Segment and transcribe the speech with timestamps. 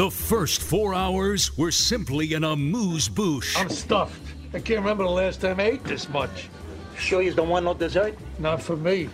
[0.00, 3.54] The first four hours were simply an amuse bouche.
[3.54, 4.18] I'm stuffed.
[4.54, 6.48] I can't remember the last time I ate this much.
[6.96, 8.16] Sure you don't want no dessert?
[8.38, 9.10] Not for me.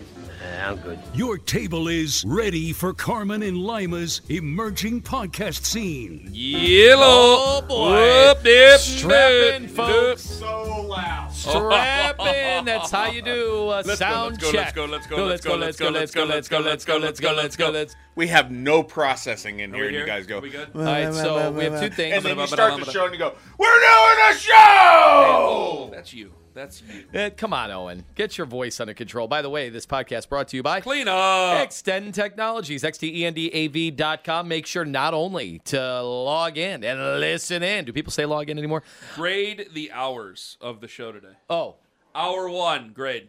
[0.46, 0.98] I'm good.
[1.14, 6.28] Your table is ready for Carman and Lima's emerging podcast scene.
[6.32, 7.04] Yellow.
[7.04, 7.90] Oh boy.
[7.90, 10.22] Whoop, dip, Strap in, dip, folks.
[10.22, 11.32] So loud.
[11.32, 12.64] Strap in.
[12.64, 15.76] That's how you do a Let's go, sound let's go, let's go, let's go, let's
[15.78, 18.00] go, let's go, let's go, let's go, let's go, let's go, let's go.
[18.14, 20.38] We have no processing in here, and you guys go.
[20.38, 20.70] Are we good?
[20.74, 22.16] All right, so we have two things.
[22.16, 26.12] And then you start the show, and you go, "We're doing a show." Oh, that's
[26.14, 26.32] you.
[26.56, 27.04] That's you.
[27.12, 28.04] Eh, come on, Owen.
[28.14, 29.28] Get your voice under control.
[29.28, 31.62] By the way, this podcast brought to you by Clean up.
[31.62, 34.48] Extend Technologies, xtendav.com.
[34.48, 37.84] Make sure not only to log in and listen in.
[37.84, 38.82] Do people say log in anymore?
[39.14, 41.34] Grade the hours of the show today.
[41.50, 41.76] Oh,
[42.14, 43.28] Hour one, grade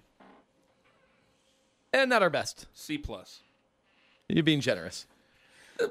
[1.91, 2.67] and not our best.
[2.73, 3.41] C plus.
[4.29, 5.05] You're being generous.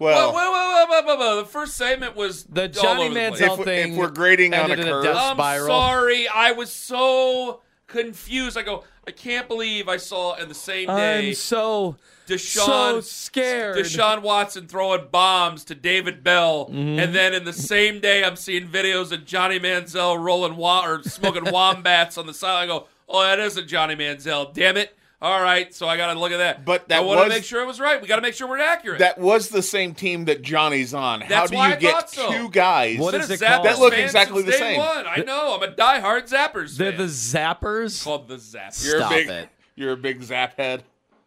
[0.01, 1.37] Well, Whoa, whoa, whoa, whoa, whoa, whoa.
[1.43, 3.41] The first segment was The all Johnny over the place.
[3.41, 3.93] Manziel If thing.
[3.93, 5.67] if we're grading on a in curve- death I'm spiral.
[5.69, 6.29] sorry.
[6.29, 8.59] I was so confused.
[8.59, 13.01] I go, I can't believe I saw in the same day I'm so Deshaun so
[13.01, 13.77] scared.
[13.79, 16.99] Deshaun Watson throwing bombs to David Bell, Mm-hmm.
[16.99, 21.05] and then in the same day, I'm seeing videos of Johnny Manziel rolling wa- or
[21.05, 22.65] smoking wombats on the side.
[22.65, 24.53] I go, oh, that isn't Johnny Manziel.
[24.53, 24.97] Damn it!
[25.23, 26.65] All right, so I got to look at that.
[26.67, 28.03] But that I want to make sure it was right.
[28.03, 28.99] We got to make sure we're accurate.
[28.99, 31.23] that was the same team that Johnny's on.
[31.23, 32.31] How do why you I get thought so.
[32.31, 32.99] two guys?
[32.99, 33.65] What a it Zappers called?
[33.67, 34.79] That look fan exactly since the day same.
[34.79, 35.07] One.
[35.07, 35.55] I know.
[35.57, 37.01] I'm a diehard Zappers They're fan.
[37.01, 38.05] the Zappers.
[38.05, 38.85] called the Zappers.
[38.87, 39.49] You're Stop a big, it.
[39.75, 40.83] You're a big zap head.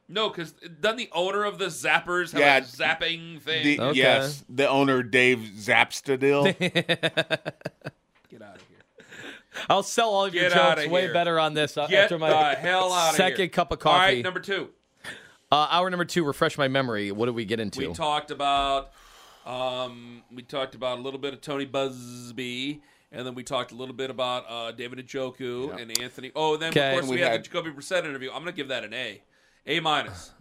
[0.07, 3.63] No, because doesn't the owner of the Zappers have Yeah, a zapping thing?
[3.63, 3.97] The, Okay.
[3.99, 6.57] Yes, the owner Dave Zapstadil.
[6.59, 8.77] Get out of here.
[9.69, 11.13] I'll sell all of your Get jokes outta way here.
[11.13, 13.29] better on this uh, Get after my the hell out of here.
[13.29, 14.15] second cup of coffee.
[14.15, 14.69] right, number two.
[15.51, 16.23] uh, hour number two.
[16.23, 17.11] Refresh my memory.
[17.11, 17.79] What did we get into?
[17.87, 18.91] We talked about
[19.45, 22.81] um, we talked about a little bit of Tony Buzbee,
[23.11, 26.31] and then we talked a little bit about uh, David Njoku and Anthony.
[26.35, 26.89] Oh, and then Okay.
[26.89, 28.29] of course we, we had, had- the Jacoby Brissett interview.
[28.29, 29.21] I'm going to give that an A,
[29.65, 30.31] A minus,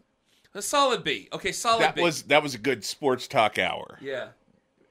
[0.54, 1.28] a solid B.
[1.32, 2.02] Okay, solid that B.
[2.02, 3.98] was that was a good sports talk hour.
[4.02, 4.28] yeah.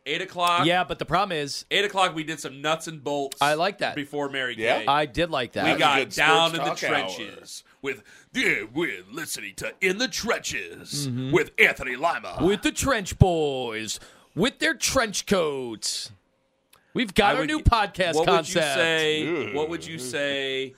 [0.07, 0.66] Eight o'clock.
[0.66, 2.16] yeah, but the problem is, Eight o'clock.
[2.16, 3.38] We did some nuts and bolts.
[3.41, 3.95] I like that.
[3.95, 4.79] before Mary Yeah.
[4.79, 4.85] Kay.
[4.88, 5.66] I did like that.
[5.66, 6.90] we was a got good down sports in the talk hour.
[7.16, 8.03] trenches with
[8.34, 12.28] yeah, we're listening to In the Trenches with Anthony Lima.
[12.38, 12.46] Mm-hmm.
[12.46, 14.00] with the trench boys,
[14.35, 16.12] with their trench coats.
[16.94, 18.16] We've got I our would- new podcast concept.
[18.16, 18.56] what concept.
[18.56, 19.53] would you say?
[19.53, 20.73] What would you say?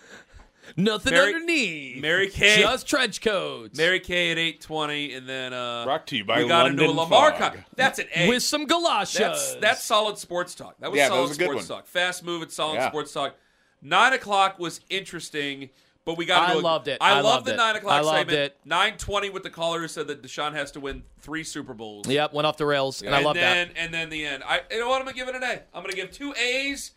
[0.77, 2.01] Nothing Mary- underneath.
[2.01, 2.61] Mary Kay.
[2.61, 3.77] Just trench coats.
[3.77, 6.83] Mary Kay at eight twenty, and then uh, Brought to you by we got into
[6.83, 7.31] a London Lamar.
[7.31, 7.53] Fog.
[7.53, 8.27] Con- that's an A.
[8.29, 9.19] with some galoshes.
[9.19, 10.75] that's that's solid sports talk.
[10.79, 11.77] That was Yeah, that solid was a good sports one.
[11.79, 11.87] talk.
[11.87, 12.89] Fast moving, solid Yeah.
[12.89, 13.35] sports talk.
[13.81, 15.69] Nine o'clock was interesting,
[16.03, 16.43] but we got.
[16.49, 16.97] I into a- loved it.
[16.99, 17.57] I, I loved loved the it.
[17.57, 18.37] nine o'clock I loved segment.
[18.39, 18.57] it.
[18.65, 22.07] Nine twenty with the caller who said that Deshaun has to win three Super Bowls.
[22.07, 23.73] Yep, went off the rails, and I love then, that.
[23.77, 24.43] And then the end.
[24.45, 24.99] I you know what?
[24.99, 25.61] I'm gonna give it an A.
[25.73, 26.91] I'm gonna give two A's,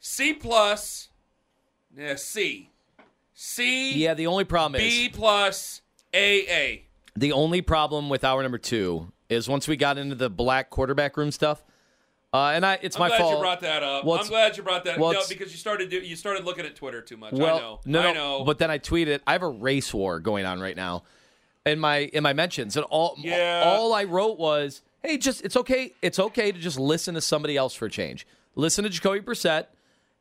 [0.00, 1.08] C plus,
[1.96, 2.68] yeah, C,
[3.40, 5.80] C, Yeah, the only problem is B plus,
[6.12, 6.84] A A.
[7.14, 11.16] the only problem with hour number two is once we got into the black quarterback
[11.16, 11.62] room stuff.
[12.34, 13.34] Uh, and I, it's I'm my glad fault.
[13.34, 14.04] you brought that up.
[14.04, 15.14] Well, I'm glad you brought that well, up.
[15.14, 17.32] No, because you started do, you started looking at Twitter too much.
[17.32, 17.80] Well, I know.
[17.86, 18.44] no, I know.
[18.44, 21.04] But then I tweeted, I have a race war going on right now
[21.64, 23.62] in my in my mentions, and all Yeah.
[23.64, 25.92] all I wrote was, "Hey, just it's okay.
[26.02, 28.26] It's okay to just listen to somebody else for a change.
[28.56, 29.66] Listen to Jacoby Brissett,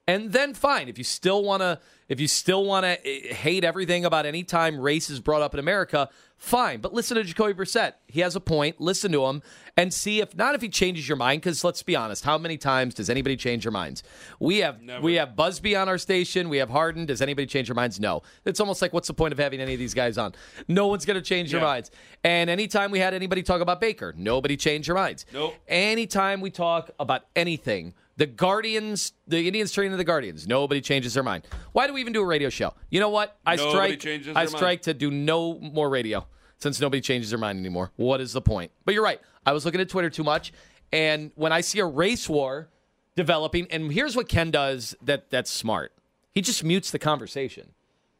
[0.07, 0.87] and then fine.
[0.87, 4.43] If you still want to, if you still want to eh, hate everything about any
[4.43, 6.79] time race is brought up in America, fine.
[6.79, 7.93] But listen to Jacoby Brissett.
[8.07, 8.79] He has a point.
[8.79, 9.41] Listen to him
[9.75, 11.41] and see if not if he changes your mind.
[11.41, 14.03] Because let's be honest, how many times does anybody change their minds?
[14.39, 15.01] We have Never.
[15.01, 16.47] we have Buzbee on our station.
[16.49, 17.05] We have Harden.
[17.05, 17.99] Does anybody change their minds?
[17.99, 18.21] No.
[18.45, 20.33] It's almost like what's the point of having any of these guys on?
[20.67, 21.65] No one's going to change their Yeah.
[21.67, 21.91] minds.
[22.23, 25.25] And anytime we had anybody talk about Baker, nobody changed their minds.
[25.33, 25.55] Nope.
[25.67, 30.47] Anytime we talk about anything, The Guardians, the Indians turn into the Guardians.
[30.47, 31.47] Nobody changes their mind.
[31.71, 32.73] Why do we even do a radio show?
[32.89, 33.37] You know what?
[33.45, 34.05] I Nobody strike.
[34.05, 34.49] I their mind.
[34.49, 36.25] strike to do no more radio
[36.57, 37.91] since nobody changes their mind anymore.
[37.95, 38.71] What is the point?
[38.85, 39.21] But you're right.
[39.45, 40.51] I was looking at Twitter too much,
[40.91, 42.69] and when I see a race war
[43.15, 45.93] developing, and here's what Ken does that that's smart.
[46.33, 47.73] He just mutes the conversation.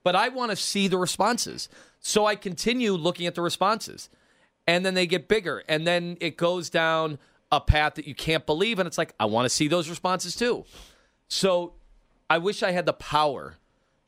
[0.03, 4.09] But I want to see the responses, so I continue looking at the responses,
[4.65, 7.19] and then they get bigger, and then it goes down
[7.51, 10.35] a path that you can't believe, and it's like I want to see those responses
[10.35, 10.65] too.
[11.27, 11.73] So
[12.29, 13.55] I wish I had the power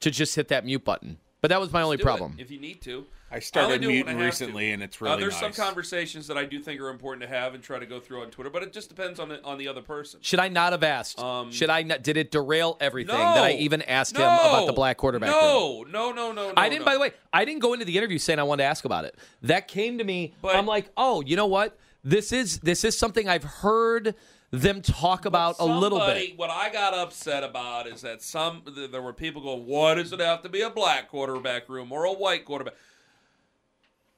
[0.01, 2.35] to just hit that mute button, but that was my only Do it problem.
[2.37, 3.05] if you need to.
[3.31, 4.73] I started do it when muting I recently, to.
[4.73, 5.55] and it's Uh, really there's nice.
[5.55, 8.23] some conversations that I do think are important to have and try to go through
[8.23, 10.19] on Twitter, but it just depends on the, on the other person.
[10.23, 11.19] Should I not have asked?
[11.19, 12.01] Um, Should I not?
[12.01, 15.29] Did it derail everything No, that I even asked him about the black quarterback?
[15.29, 15.39] room?
[15.39, 16.53] No, no, no, no, no.
[16.57, 16.81] I didn't.
[16.81, 16.85] no.
[16.85, 19.05] By the way, I didn't go into the interview saying I wanted to ask about
[19.05, 19.15] it.
[19.43, 20.33] That came to me.
[20.41, 21.77] But- I'm like, oh, you know what?
[22.03, 24.15] This is this is something I've heard
[24.51, 26.37] them talk about a little bit.
[26.37, 30.19] What I got upset about is that some there were people going, "Why does it
[30.19, 32.75] have to be a black quarterback room or a white quarterback?"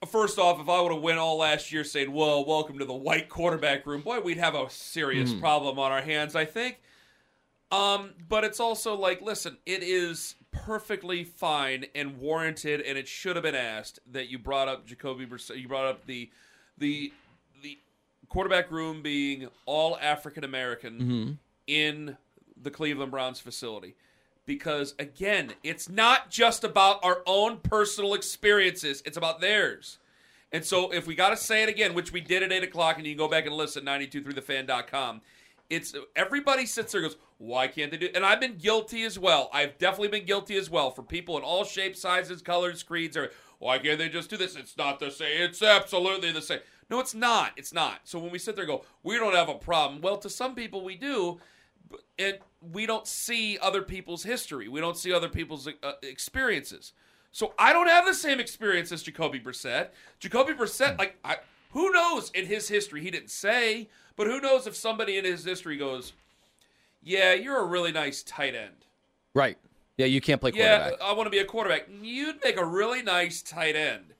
[0.07, 2.93] First off, if I would have went all last year saying, "Well, welcome to the
[2.93, 5.39] white quarterback room," boy, we'd have a serious Hmm.
[5.39, 6.35] problem on our hands.
[6.35, 6.79] I think.
[7.71, 13.37] Um, but it's also like, listen, it is perfectly fine and warranted, and it should
[13.37, 15.57] have been asked that you brought up Jacoby Brissett.
[15.59, 16.29] You brought up the
[16.77, 17.13] the
[18.31, 21.31] quarterback room being all African American mm-hmm.
[21.67, 22.15] in
[22.61, 23.93] the Cleveland Browns facility.
[24.45, 29.97] Because again, it's not just about our own personal experiences, it's about theirs.
[30.53, 32.97] And so if we got to say it again, which we did at 8 o'clock,
[32.97, 35.21] and you can go back and listen, 923thefan.com,
[35.69, 39.19] it's everybody sits there and goes, why can't they do And I've been guilty as
[39.19, 39.49] well.
[39.53, 43.31] I've definitely been guilty as well for people in all shapes, sizes, colors, creeds, or
[43.59, 44.55] why can't they just do this?
[44.55, 45.41] It's not the same.
[45.41, 46.59] It's absolutely the same.
[46.91, 47.53] No, it's not.
[47.55, 48.01] It's not.
[48.03, 50.01] So when we sit there and go, we don't have a problem.
[50.01, 51.39] Well, to some people we do,
[52.19, 52.37] and
[52.73, 54.67] we don't see other people's history.
[54.67, 56.91] We don't see other people's uh, experiences.
[57.31, 59.91] So I don't have the same experience as Jacoby Brissett.
[60.19, 61.37] Jacoby Brissett, like, I,
[61.71, 63.01] who knows in his history?
[63.01, 63.87] He didn't say,
[64.17, 66.11] but who knows if somebody in his history goes,
[67.01, 68.85] "Yeah, you're a really nice tight end."
[69.33, 69.57] Right.
[69.95, 71.01] Yeah, you can't play Yeah, quarterback.
[71.01, 71.87] I want to be a quarterback.
[72.01, 74.13] You'd make a really nice tight end.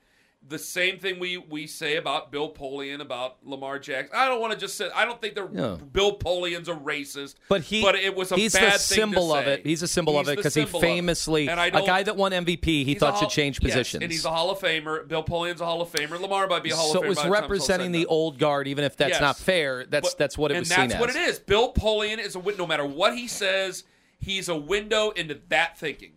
[0.48, 4.14] The same thing we we say about Bill Polian, about Lamar Jackson.
[4.18, 4.90] I don't want to just say.
[4.94, 5.78] I don't think the Yeah.
[5.94, 7.36] Bill Polian's a racist.
[7.48, 9.66] But he, but it was a he's bad the symbol of it.
[9.66, 10.88] He's a symbol of it because he symbol of it.
[10.88, 14.04] famously, a guy that won MVP, he thought Hall- should change yes, positions.
[14.04, 15.08] and he's a Hall of Famer.
[15.08, 16.20] Bill Polian's a Hall of Famer.
[16.20, 17.04] Lamar might be a Hall so of Famer.
[17.04, 19.12] So it was by the time it's all representing the old guard, even if that's
[19.12, 19.22] Yes.
[19.22, 19.86] not fair.
[19.86, 21.16] That's But- that's what it and was that's what as.
[21.16, 21.40] it is.
[21.40, 22.42] Bill Polian is a.
[22.58, 23.84] No matter what he says,
[24.20, 26.14] he's a window into that thinking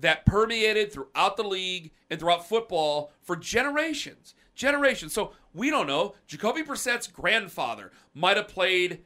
[0.00, 5.12] that permeated throughout the league and throughout football for generations, generations.
[5.12, 6.14] So we don't know.
[6.26, 9.02] Jacoby Brissett's grandfather might have played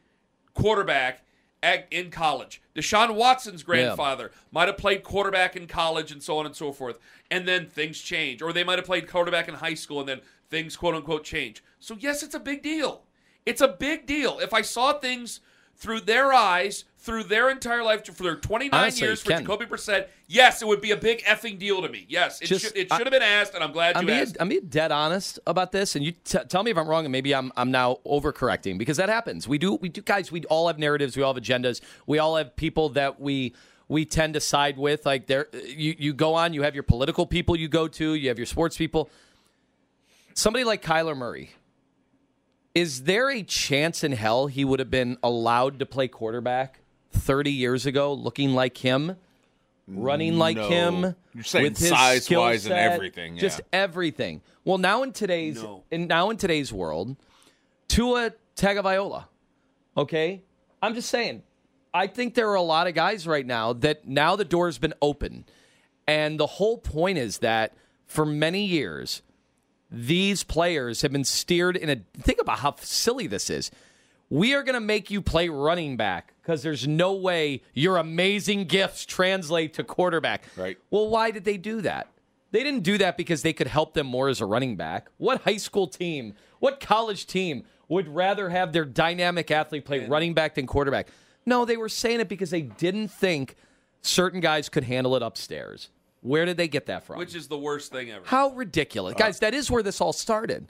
[0.55, 1.25] quarterback
[1.63, 2.61] at, in college.
[2.75, 6.99] Deshaun Watson's grandfather might have played quarterback in college and so on and so forth.
[7.31, 8.43] And then things change.
[8.43, 11.63] Or they might have played quarterback in high school and then things quote unquote change.
[11.79, 13.05] So, yes, it's a big deal.
[13.47, 14.39] It's a big deal.
[14.39, 15.41] If I saw things
[15.77, 19.43] through their eyes, through their entire life, for their 29 Honestly, years for Ken.
[19.43, 22.07] Jacoby Brissett, yes, it would be a big effing deal to me.
[22.09, 24.21] Yes, it, Just- should, it should have been asked, and I'm glad I'm you being,
[24.21, 24.37] asked.
[24.39, 27.11] I'm being dead honest about this, and you t- tell me if I'm wrong, and
[27.13, 29.49] maybe I'm I'm now overcorrecting because that happens.
[29.49, 30.31] We do we do guys.
[30.31, 31.17] We all have narratives.
[31.17, 31.81] We all have agendas.
[32.07, 33.55] We all have people that we
[33.89, 35.05] we tend to side with.
[35.05, 36.55] Like there, you you go on.
[36.55, 38.15] You have your political people you go to.
[38.15, 39.11] You have your sports people.
[40.35, 41.51] Somebody like Kyler Murray.
[42.75, 46.81] Is there a chance in hell he would have been allowed to play quarterback
[47.13, 49.17] 30 years ago, looking like him?
[49.89, 50.69] running like No.
[50.69, 51.17] him.
[51.35, 54.41] You're saying with his size-wise skill and set, everything, Just everything.
[54.65, 55.83] Well, now in today's No.
[55.91, 57.17] in now in today's world,
[57.89, 59.25] Tua Tagovailoa.
[59.97, 60.41] Okay,
[60.81, 61.43] I'm just saying.
[61.93, 64.95] I think there are a lot of guys right now that now the door's been
[65.03, 65.45] open,
[66.07, 67.75] and the whole point is that
[68.07, 69.21] for many years,
[69.93, 71.97] these players have been steered in a.
[72.19, 73.71] Think about how silly this is.
[74.31, 78.65] We are going to make you play running back because there's no way your amazing
[78.65, 80.45] gifts translate to quarterback.
[80.57, 80.79] Right.
[80.91, 82.09] Well, why did they do that?
[82.51, 85.11] They didn't do that because they could help them more as a running back.
[85.19, 90.33] What high school team, what college team would rather have their dynamic athlete play running
[90.33, 91.09] back than quarterback?
[91.45, 93.57] No, they were saying it because they didn't think
[94.01, 95.91] certain guys could handle it upstairs.
[96.23, 97.19] Where did they get that from?
[97.19, 98.25] which is the worst thing ever.
[98.27, 99.15] How ridiculous.
[99.15, 100.69] Guys, that is where this all started.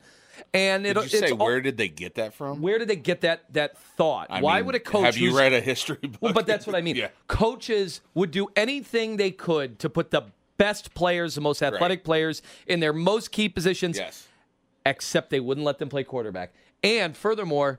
[0.54, 2.62] And it, Did you say it's all- where did they get that from?
[2.62, 4.28] where did they get that that thought?
[4.30, 6.22] I Why mean, would a coach Have you who's- read a history book?
[6.22, 6.96] well, but that's what I mean.
[7.04, 7.08] yeah.
[7.28, 10.22] Coaches would do anything they could to put the
[10.56, 14.26] best players, the most athletic players in their most key positions, Yes.
[14.86, 16.54] except they wouldn't let them play quarterback.
[16.82, 17.78] And furthermore,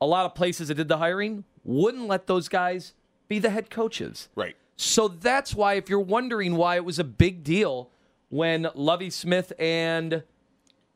[0.00, 2.94] a lot of places that did the hiring wouldn't let those guys
[3.28, 4.28] be the head coaches.
[4.34, 4.56] Right.
[4.80, 7.90] So that's why, if you're wondering why it was a big deal
[8.30, 10.22] when Lovie Smith and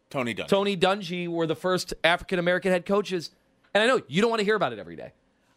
[0.09, 0.47] Tony Dunn.
[0.47, 3.31] Tony Dungy were the first African American head coaches,
[3.75, 5.13] and I know you don't want to hear about it every day.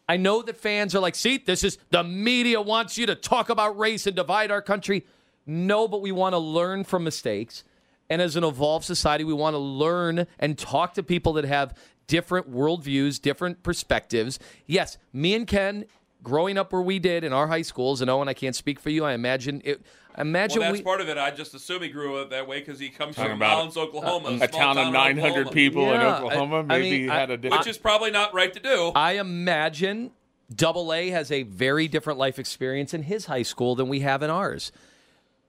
[0.06, 3.48] I know that fans are like, see, this is the media wants you to talk
[3.48, 5.06] about race and divide our country.
[5.46, 7.64] No, but we want to learn from mistakes.
[8.10, 11.74] And as an evolved society, we want to learn and talk to people that have
[12.06, 14.38] different worldviews, different perspectives.
[14.66, 15.86] Yes, me and Ken,
[16.22, 18.90] growing up where we did in our high schools, and Owen, I can't speak for
[18.90, 19.04] you.
[19.04, 19.80] I imagine it.
[20.16, 21.16] Imagine Well, that's we, part of it.
[21.16, 24.30] I just assume he grew up that way because he comes from about Mounds, Oklahoma,
[24.30, 26.56] a small town of 900 Oklahoma, people in Oklahoma.
[26.56, 27.60] I- I Maybe mean, had I- a different.
[27.64, 28.90] which is probably not right to do.
[28.96, 30.10] I imagine
[30.52, 34.22] Double A has a very different life experience in his high school than we have
[34.24, 34.72] in ours.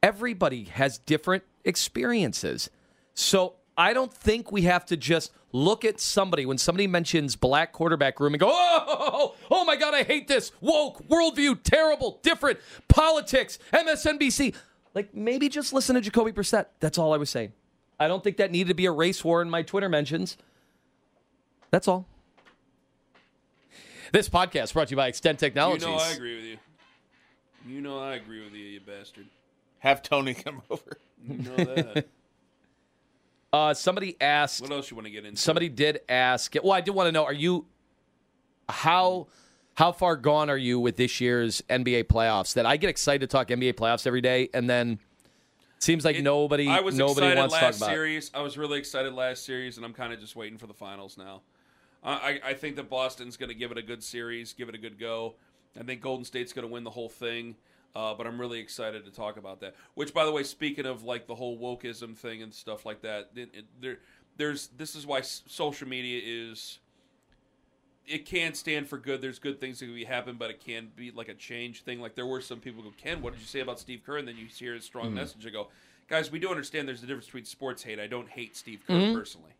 [0.03, 2.69] Everybody has different experiences.
[3.15, 7.71] So I don't think we have to just look at somebody when somebody mentions black
[7.71, 10.51] quarterback room and go, oh, oh my God, I hate this.
[10.59, 12.59] Woke, worldview, terrible, different,
[12.89, 14.53] politics, MSNBC.
[14.93, 16.65] Like maybe just listen to Jacoby Brissett.
[16.81, 17.53] That's all I was saying.
[17.97, 20.35] I don't think that needed to be a race war in my Twitter mentions.
[21.71, 22.05] That's all.
[24.11, 26.57] This podcast brought to you by Extent you know I agree with you.
[27.65, 29.27] You know I agree with you, you bastard.
[29.77, 30.97] have Tony come over.
[31.25, 32.07] You know that.
[33.51, 34.61] Uh, somebody asked.
[34.61, 35.39] what else you want to get into?
[35.41, 36.53] Somebody did ask.
[36.63, 37.65] Well, I did want to know: Are you
[38.67, 39.27] how
[39.75, 42.53] how far gone are you with this year's NBA playoffs?
[42.53, 44.99] That I get excited to talk NBA playoffs every day, and then
[45.77, 47.89] it seems like It- nobody I was nobody excited wants to talk last about.
[47.89, 48.31] series.
[48.33, 51.17] I was really excited last series, and I'm kind of just waiting for the finals
[51.17, 51.41] now.
[52.03, 54.75] I, I, I think that Boston's going to give it a good series, give it
[54.75, 55.35] a good go.
[55.79, 57.55] I think Golden State's going to win the whole thing.
[57.95, 59.75] Uh, but I'm really excited to talk about that.
[59.95, 63.29] Which, by the way, speaking of like the whole wokeism thing and stuff like that,
[63.35, 63.97] it, it, there,
[64.37, 66.79] there's this is why s- social media is.
[68.05, 69.21] It can stand for good.
[69.21, 71.99] There's good things that can be happen, but it can be like a change thing.
[71.99, 74.17] Like there were some people who go, Ken, what did you say about Steve Kerr?
[74.17, 75.15] And then you hear his strong hmm.
[75.15, 75.45] message.
[75.45, 75.67] I go,
[76.07, 77.99] guys, we do understand there's a difference between sports hate.
[77.99, 79.13] I don't hate Steve Kerr hmm?
[79.13, 79.51] personally.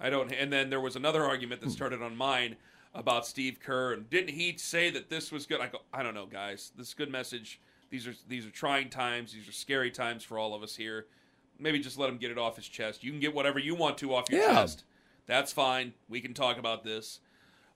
[0.00, 0.32] I don't.
[0.32, 1.72] And then there was another argument that hmm.
[1.72, 2.56] started on mine
[2.94, 5.60] about Steve Kerr and didn't he say that this was good?
[5.60, 6.72] I go, I don't know, guys.
[6.76, 7.60] This is a good message.
[7.90, 9.32] These are these are trying times.
[9.32, 11.06] These are scary times for all of us here.
[11.58, 13.04] Maybe just let him get it off his chest.
[13.04, 14.54] You can get whatever you want to off your Yeah.
[14.54, 14.84] chest.
[15.26, 15.94] That's fine.
[16.08, 17.20] We can talk about this.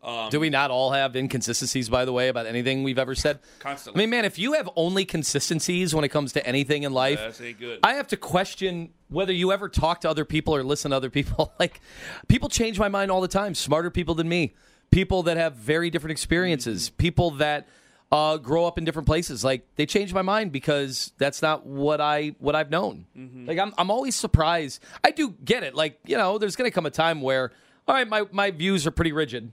[0.03, 3.41] Um, Do we not all have inconsistencies, by the way, about anything we've ever said?
[3.59, 4.01] Constantly.
[4.01, 7.19] I mean, man, if you have only consistencies when it comes to anything in life,
[7.19, 7.81] That ain't good.
[7.83, 11.11] I have to question whether you ever talk to other people or listen to other
[11.11, 11.53] people.
[11.59, 11.81] like,
[12.29, 13.55] people change my mind all the time.
[13.57, 14.55] Smarter people than me,
[14.91, 17.69] people that have very different experiences, people that
[18.11, 19.45] uh, grow up in different places.
[19.45, 23.07] Like, they change my mind because that's not what I what I've known.
[23.47, 24.83] Like, I'm I'm always surprised.
[25.05, 25.75] I do get it.
[25.75, 27.53] Like, you know, there's going to come a time where,
[27.87, 29.53] all right, my my views are pretty rigid,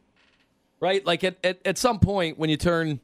[0.79, 1.05] right?
[1.05, 2.99] Like at at, at some point when you turn,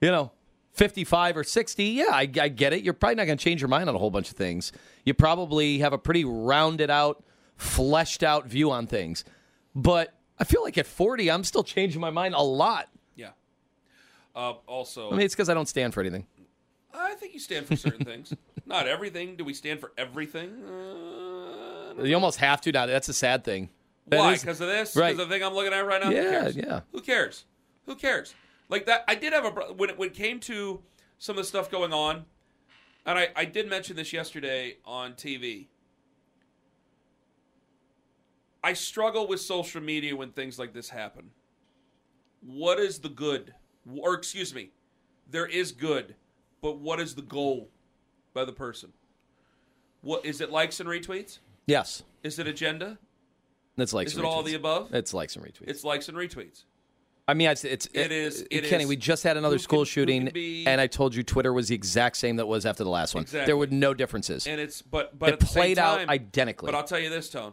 [0.00, 0.32] you know.
[0.74, 2.84] 55 or 60, yeah, I, I get it.
[2.84, 4.70] You're probably not going to change your mind on a whole bunch of things.
[5.04, 7.24] You probably have a pretty rounded out,
[7.56, 9.24] fleshed out view on things.
[9.74, 12.88] But I feel like at 40, I'm still changing my mind a lot.
[13.16, 13.30] yeah.
[14.36, 16.26] Uh, also, I mean, it's because I don't stand for anything.
[16.94, 18.32] I think you stand for certain things.
[18.66, 19.36] Not everything.
[19.36, 20.50] Do we stand for everything?
[20.64, 22.86] Uh, You almost have to now.
[22.86, 23.70] That's a sad thing.
[24.08, 24.34] That Why?
[24.36, 24.94] Because of this?
[24.96, 25.10] right.
[25.10, 26.08] Because of the thing I'm looking at right now?
[26.10, 26.56] Who Yeah, cares?
[26.56, 26.80] yeah.
[26.92, 27.44] Who cares?
[27.86, 28.34] Who cares?
[28.68, 30.82] Like that, I did have a when it, when it came to
[31.18, 32.24] some of the stuff going on,
[33.06, 35.66] and I, I did mention this yesterday on TV.
[38.62, 41.30] I struggle with social media when things like this happen.
[42.44, 43.54] What is the good?
[43.96, 44.70] Or excuse me,
[45.30, 46.14] there is good,
[46.60, 47.68] but what is the goal
[48.34, 48.92] by the person?
[50.02, 50.50] What is it?
[50.50, 51.38] Likes and retweets?
[51.66, 52.02] Yes.
[52.22, 52.98] Is it agenda?
[53.76, 54.46] It's likes Is and it all retweets.
[54.46, 54.94] the above?
[54.94, 55.68] It's likes and retweets.
[55.68, 56.64] It's likes and retweets.
[57.28, 58.88] I mean, it's, it's It is- uh, it Kenny, is.
[58.88, 61.68] we just had another Who school can- shooting, be- and I told you Twitter was
[61.68, 63.22] the exact same that was after the last one.
[63.22, 63.46] Exactly.
[63.46, 64.46] There were no differences.
[64.46, 66.66] and it's but but It at the same played out identically.
[66.66, 67.52] But I'll tell you this, Tone.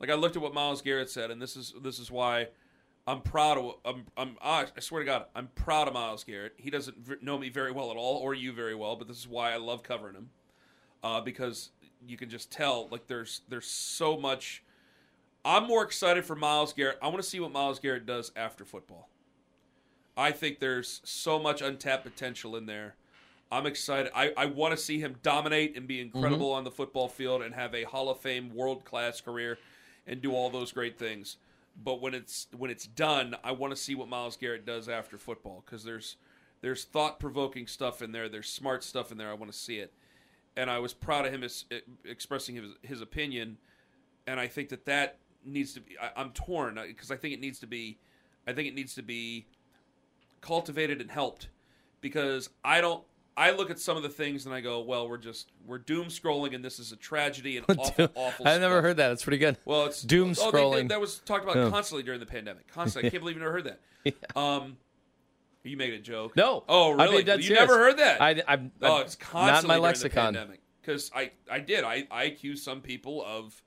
[0.00, 2.48] Like I looked at what Myles Garrett said, and this is this is why
[3.06, 3.74] I'm proud of.
[3.84, 6.54] I'm, I'm I swear to God, I'm proud of Myles Garrett.
[6.56, 9.18] He doesn't v- know me very well at all, or you very well, but this
[9.18, 10.30] is why I love covering him,
[11.02, 11.70] uh, because
[12.06, 14.62] you can just tell like there's there's so much.
[15.44, 16.98] I'm more excited for Myles Garrett.
[17.02, 19.08] I want to see what Myles Garrett does after football.
[20.16, 22.96] I think there's so much untapped potential in there.
[23.52, 24.12] I'm excited.
[24.14, 27.54] I, I want to see him dominate and be incredible on the football field and
[27.54, 29.58] have a Hall of Fame world class career
[30.10, 31.38] and do all those great things.
[31.82, 35.16] But when it's when it's done, I want to see what Myles Garrett does after
[35.16, 36.16] football because there's
[36.60, 38.28] there's thought provoking stuff in there.
[38.28, 39.30] There's smart stuff in there.
[39.30, 39.94] I want to see it,
[40.56, 43.56] and I was proud of him as, eh, expressing his his opinion.
[44.26, 45.96] And I think that that needs to be.
[45.98, 47.98] I, I'm torn because I think it needs to be
[48.46, 49.46] I think it needs to be
[50.40, 51.48] cultivated and helped
[52.00, 53.04] because I don't.
[53.40, 56.06] I look at some of the things and I go, well, we're just we're doom
[56.08, 58.46] scrolling and this is a tragedy and awful, awful.
[58.46, 58.82] I've never stuff.
[58.84, 59.12] heard that.
[59.12, 59.56] It's pretty good.
[59.64, 60.88] Well, it's doom oh, they scrolling.
[60.90, 61.70] that was talked about Yeah.
[61.70, 62.68] constantly during the pandemic.
[62.68, 63.80] Constantly, I can't believe you never heard that.
[64.36, 64.76] Um,
[65.62, 66.36] you made a joke.
[66.36, 66.64] No.
[66.68, 67.16] Oh, really?
[67.16, 67.60] being dead you serious.
[67.68, 68.20] never heard that?
[68.22, 70.32] I, I'm, oh, I'm- it's not constantly in my lexicon.
[70.32, 73.62] The pandemic because I I did I I accused some people of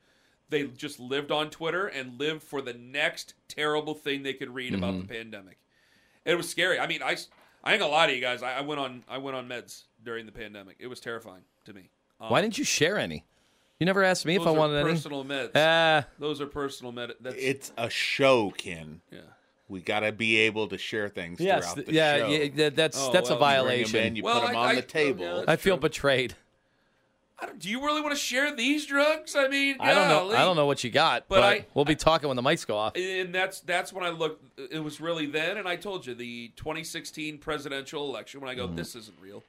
[0.49, 4.73] they just lived on Twitter and lived for the next terrible thing they could read
[4.75, 5.07] about Mm-hmm.
[5.07, 5.57] the pandemic.
[6.25, 6.79] It was scary.
[6.79, 7.17] I mean, I
[7.63, 8.43] I ain't gonna lie to you guys.
[8.43, 10.75] I, I went on I went on meds during the pandemic.
[10.79, 11.89] It was terrifying to me.
[12.19, 13.25] Um, Why didn't you share any?
[13.79, 14.91] You never asked me if I are wanted any.
[14.91, 15.51] personal meds.
[15.55, 17.13] Ah, those are personal meds.
[17.37, 19.01] It's a show, Ken.
[19.11, 19.19] yeah.
[19.69, 22.27] We got to be able to share things yes, throughout the yeah, show.
[22.27, 24.05] yeah, that's Oh, that's a well, you You bring 'em violation.
[24.07, 25.23] in, you Well, put them I- on I- the table.
[25.25, 25.81] yeah, I feel true.
[25.81, 26.35] betrayed.
[27.57, 29.35] Do you really want to share these drugs?
[29.35, 30.19] I mean, I don't know.
[30.19, 30.35] golly.
[30.37, 32.65] I don't know what you got, But but, I- we'll be talking when the mics
[32.65, 32.95] go off.
[32.95, 34.41] And that's that's when I look.
[34.57, 38.71] It was really then, and I told you the 2016 presidential election when I Mm-hmm.
[38.71, 39.43] go, this isn't real.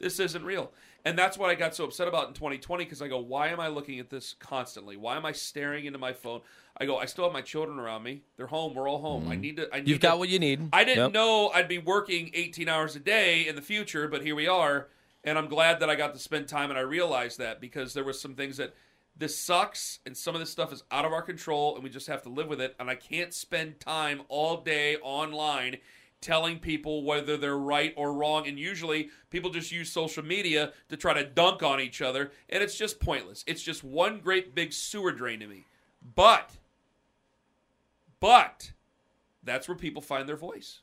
[0.00, 0.72] This isn't real,
[1.04, 3.60] and that's what I got so upset about in 2020 because I go, why am
[3.60, 4.96] I looking at this constantly?
[4.96, 6.40] Why am I staring into my phone?
[6.76, 8.22] I go, I still have my children around me.
[8.36, 8.74] They're home.
[8.74, 9.28] We're all home.
[9.30, 9.68] I need to.
[9.72, 9.88] I need Mm-hmm.
[9.90, 10.68] You've to- got what you need.
[10.72, 11.12] I didn't Yep.
[11.12, 14.88] know I'd be working 18 hours a day in the future, but here we are.
[15.24, 18.04] And I'm glad that I got to spend time and I realized that because there
[18.04, 18.74] was some things that
[19.16, 22.08] this sucks and some of this stuff is out of our control and we just
[22.08, 22.74] have to live with it.
[22.78, 25.78] And I can't spend time all day online
[26.20, 28.46] telling people whether they're right or wrong.
[28.46, 32.32] And usually people just use social media to try to dunk on each other.
[32.48, 33.44] And it's just pointless.
[33.46, 35.64] It's just one great big sewer drain to me.
[36.14, 36.50] But,
[38.20, 38.72] but,
[39.42, 40.80] that's where people find their voice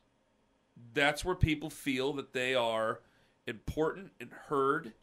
[0.93, 2.99] that's where people feel that they are
[3.47, 4.93] important and heard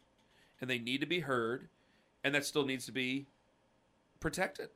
[0.61, 1.67] and they need to be heard
[2.23, 3.25] and that still needs to be
[4.19, 4.69] protected.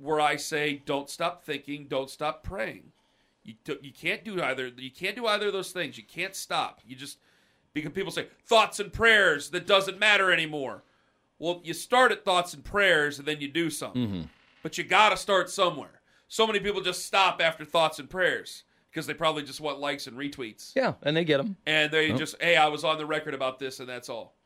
[0.00, 2.92] Where i say don't stop thinking don't stop praying.
[3.44, 5.96] You, you can't do either you can't do either of those things.
[5.96, 6.80] You can't stop.
[6.86, 7.18] You just
[7.72, 10.82] because people say thoughts and prayers that doesn't matter anymore.
[11.38, 14.06] Well you start at thoughts and prayers and then you do something.
[14.06, 14.22] Mm-hmm.
[14.62, 16.00] But you got to start somewhere.
[16.26, 20.06] So many people just stop after thoughts and prayers because they probably just want likes
[20.06, 20.72] and retweets.
[20.76, 21.56] Yeah, and they get them.
[21.66, 24.36] and they just hey i was on the record about this and that's all.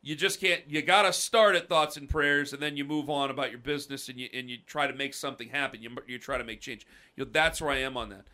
[0.00, 3.30] You just can't you gotta start at thoughts and prayers and then you move on
[3.30, 5.82] about your business and you and you try to make something happen.
[5.82, 6.86] You, you try to make change.
[7.16, 8.26] You know that's where i am on that.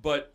[0.00, 0.34] But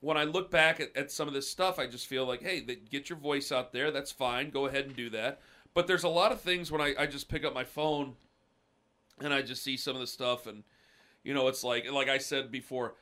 [0.00, 2.60] when i look back at, at some of this stuff i just feel like hey
[2.60, 3.90] get your voice out there.
[3.90, 4.50] That's fine.
[4.50, 5.40] Go ahead and do that.
[5.74, 8.14] But there's a lot of things when I, I just pick up my phone
[9.20, 10.62] and i just see some of the stuff and
[11.24, 12.94] you know it's like like i said before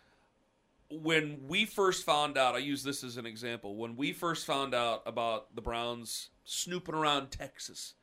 [0.90, 3.76] when we first found out, I use this as an example.
[3.76, 7.94] When we first found out about the Browns snooping around Texas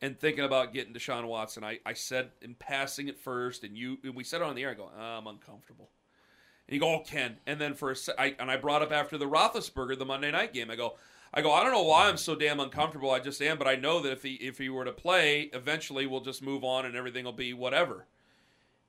[0.00, 3.98] and thinking about getting Deshaun Watson, I, I said in passing at first, and you
[4.02, 4.70] and we said it on the air.
[4.70, 5.90] I go, "Ah, I'm uncomfortable.
[6.66, 7.36] And you go, oh, Ken.
[7.46, 10.30] And then for a se- I, and I brought up after the Roethlisberger, the Monday
[10.30, 10.70] night game.
[10.70, 10.96] I go,
[11.32, 13.10] I go, I don't know why I'm so damn uncomfortable.
[13.10, 16.06] I just am, but I know that if he if he were to play, eventually
[16.06, 18.06] we'll just move on and everything will be whatever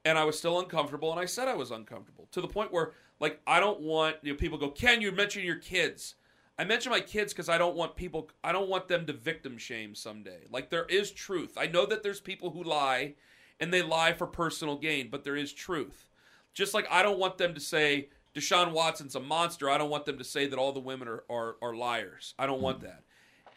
[0.06, 2.92] and I was still uncomfortable, and I said I was uncomfortable to the point where,
[3.20, 6.16] like, I don't want you know, people go, "Can you mention your kids.
[6.58, 9.58] I mention my kids because I don't want people, I don't want them to victim
[9.58, 10.46] shame someday.
[10.50, 11.58] Like, there is truth.
[11.58, 13.16] I know that there's people who lie,
[13.60, 16.10] and they lie for personal gain, but there is truth.
[16.54, 19.70] Just like I don't want them to say Deshaun Watson's a monster.
[19.70, 22.34] I don't want them to say that all the women are are, are liars.
[22.40, 23.04] I don't want that.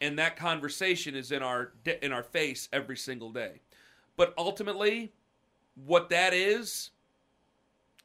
[0.01, 3.61] And that conversation is in our in our face every single day.
[4.15, 5.13] But ultimately,
[5.85, 6.91] what that is,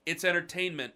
[0.07, 0.95] it's entertainment,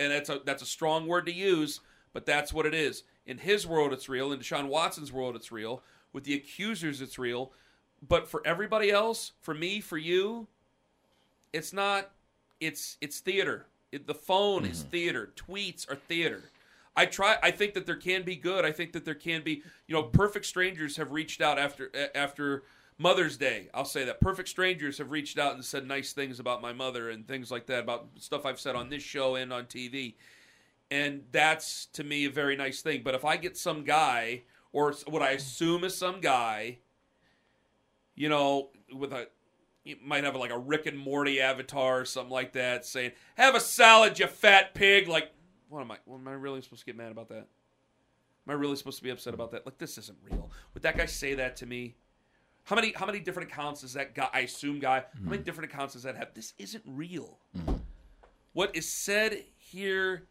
[0.00, 1.80] and that's a that's a strong word to use,
[2.12, 3.04] but that's what it is.
[3.26, 4.32] In his world, it's real.
[4.32, 5.82] In Deshaun Watson's world, it's real.
[6.12, 7.52] With the accusers, it's real.
[8.06, 10.48] But for everybody else, for me, for you,
[11.52, 12.10] it's not.
[12.60, 13.66] It's it's theater.
[13.92, 14.90] It, the phone is mm-hmm.
[14.90, 15.32] theater.
[15.36, 16.44] Tweets are theater.
[16.96, 17.36] I try.
[17.42, 18.64] I think that there can be good.
[18.64, 19.62] I think that there can be.
[19.86, 22.62] You know, perfect strangers have reached out after after
[23.00, 23.70] Mother's Day.
[23.72, 27.08] I'll say that perfect strangers have reached out and said nice things about my mother
[27.08, 30.16] and things like that about stuff I've said on this show and on TV.
[30.90, 33.00] And that's to me a very nice thing.
[33.02, 36.80] But if I get some guy or what I assume is some guy,
[38.16, 39.28] you know, with a
[39.82, 43.54] you might have like a Rick and Morty avatar or something like that, saying "Have
[43.54, 45.32] a salad, you fat pig." Like,
[45.70, 45.96] what am I?
[46.04, 47.46] What am I really supposed to get mad about that?
[48.46, 49.64] Am I really supposed to be upset about that?
[49.64, 50.50] Like, this isn't real.
[50.74, 51.94] Would that guy say that to me?
[52.70, 54.28] How many how many different accounts does that guy?
[54.32, 55.00] I assume guy.
[55.00, 55.42] How many mm-hmm.
[55.42, 56.32] different accounts does that have?
[56.34, 57.40] This isn't real.
[57.58, 57.74] Mm-hmm.
[58.52, 60.28] What is said here,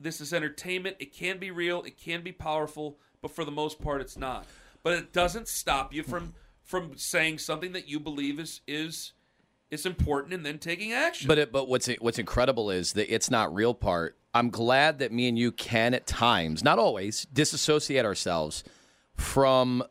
[0.00, 0.96] this is entertainment.
[1.00, 1.82] It can be real.
[1.82, 4.46] It can be powerful, but for the most part, it's not.
[4.82, 6.32] But it doesn't stop you from
[6.64, 9.12] from saying something that you believe is is
[9.70, 11.28] is important and then taking action.
[11.28, 14.16] But it, but what's what's incredible is the it's not real part.
[14.32, 18.64] I'm glad that me and you can at times, not always, disassociate ourselves
[19.14, 19.82] from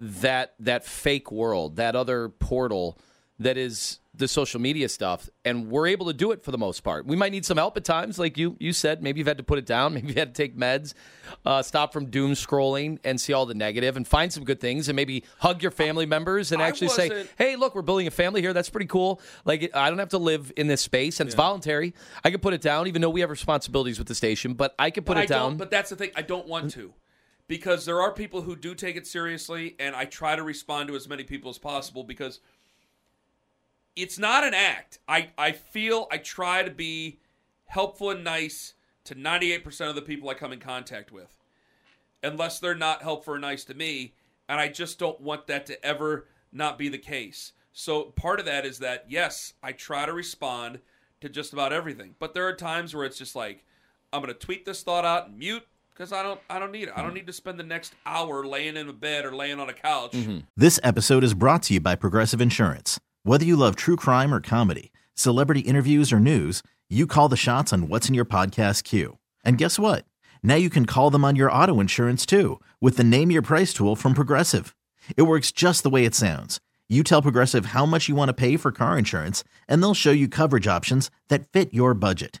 [0.00, 2.98] that that fake world, that other portal
[3.40, 6.80] that is the social media stuff, and we're able to do it for the most
[6.80, 7.06] part.
[7.06, 9.00] We might need some help at times, like you you said.
[9.00, 9.94] Maybe you've had to put it down.
[9.94, 10.94] Maybe you've had to take meds,
[11.46, 14.88] uh, stop from doom scrolling and see all the negative, and find some good things,
[14.88, 18.08] and maybe hug your family members and I actually say, wasn't- "Hey, look, we're building
[18.08, 18.52] a family here.
[18.52, 19.20] That's pretty cool.
[19.44, 21.94] Like I don't have to live in this space, and it's voluntary.
[22.24, 24.54] I can put it down, even though we have responsibilities with the station.
[24.54, 25.50] But I can put it I down.
[25.50, 26.10] Don't, but that's the thing.
[26.16, 26.92] I don't want to.
[27.48, 30.96] Because there are people who do take it seriously, and I try to respond to
[30.96, 32.40] as many people as possible because
[33.96, 34.98] it's not an act.
[35.08, 37.18] I, I feel I try to be
[37.64, 41.36] helpful and nice to 98% of the people I come in contact with,
[42.22, 44.14] unless they're not helpful or nice to me.
[44.48, 47.52] And I just don't want that to ever not be the case.
[47.72, 50.80] So part of that is that, yes, I try to respond
[51.20, 52.14] to just about everything.
[52.18, 53.64] But there are times where it's just like,
[54.12, 55.66] I'm going to tweet this thought out and mute
[55.98, 56.92] because I don't, I don't need it.
[56.94, 59.68] I don't need to spend the next hour laying in a bed or laying on
[59.68, 60.12] a couch.
[60.12, 60.38] Mm-hmm.
[60.56, 63.00] This episode is brought to you by Progressive Insurance.
[63.24, 67.72] Whether you love true crime or comedy, celebrity interviews or news, you call the shots
[67.72, 69.18] on what's in your podcast queue.
[69.44, 70.04] And guess what?
[70.40, 73.74] Now you can call them on your auto insurance too with the Name Your Price
[73.74, 74.76] tool from Progressive.
[75.16, 76.60] It works just the way it sounds.
[76.88, 80.10] You tell Progressive how much you want to pay for car insurance, and they'll show
[80.10, 82.40] you coverage options that fit your budget.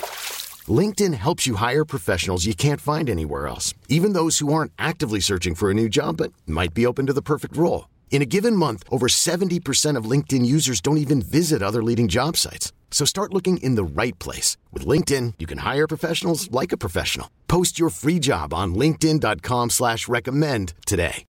[0.71, 5.19] LinkedIn helps you hire professionals you can't find anywhere else, even those who aren't actively
[5.19, 7.89] searching for a new job but might be open to the perfect role.
[8.11, 12.37] In a given month, over 70% of LinkedIn users don't even visit other leading job
[12.37, 12.71] sites.
[12.91, 14.57] So start looking in the right place.
[14.71, 17.31] With LinkedIn, you can hire professionals like a professional.
[17.47, 21.25] Post your free job on linkedin.com slash recommend today.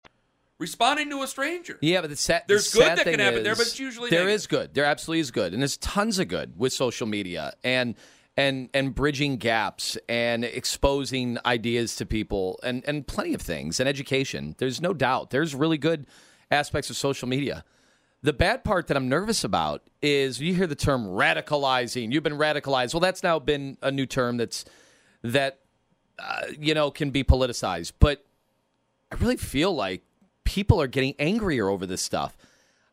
[0.58, 1.78] Responding to a stranger.
[1.80, 3.78] Yeah, but the sad, There's the good sad that can thing happen there, but it's
[3.78, 4.34] usually there negative.
[4.34, 4.74] is good.
[4.74, 7.94] There absolutely is good, and there's tons of good with social media and
[8.40, 13.88] and and bridging gaps and exposing ideas to people and and plenty of things and
[13.88, 14.54] education.
[14.56, 15.28] There's no doubt.
[15.28, 16.06] There's really good
[16.50, 17.64] aspects of social media.
[18.22, 22.12] The bad part that I'm nervous about is you hear the term radicalizing.
[22.12, 22.94] You've been radicalized.
[22.94, 24.64] Well, that's now been a new term that's
[25.22, 25.58] that
[26.18, 28.24] uh, you know can be politicized, but
[29.12, 30.02] I really feel like
[30.44, 32.38] people are getting angrier over this stuff.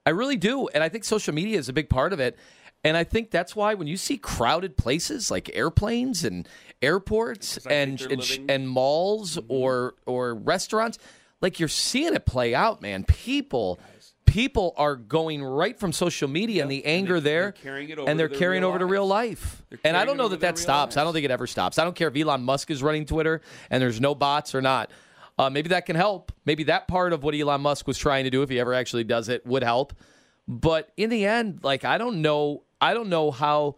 [0.06, 0.68] I really do.
[0.70, 2.38] And I think social media is a big part of it.
[2.84, 6.48] And I think that's why when you see crowded places like airplanes and
[6.82, 10.98] airports and and, living- and malls or or restaurants,
[11.42, 13.04] like you're seeing it play out, man.
[13.04, 13.80] People
[14.26, 17.98] people are going right from social media and the anger they- there they're carrying it
[17.98, 19.64] over and they're carrying over to real life.
[19.84, 20.98] And I don't know that that stops.
[20.98, 21.80] I don't think it ever stops.
[21.80, 24.92] I don't care if Elon Musk is running Twitter and there's no bots or not.
[25.40, 26.32] Uh, maybe that can help.
[26.46, 29.04] Maybe that part of what Elon Musk was trying to do, if he ever actually
[29.04, 29.94] does it, would help.
[30.48, 33.76] But in the end, like I don't know, I don't know how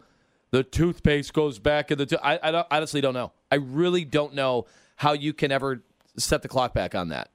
[0.50, 2.06] the toothpaste goes back in the.
[2.06, 3.32] To- I, I don't, honestly don't know.
[3.50, 5.82] I really don't know how you can ever
[6.16, 7.30] set the clock back on that.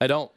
[0.00, 0.30] I don't.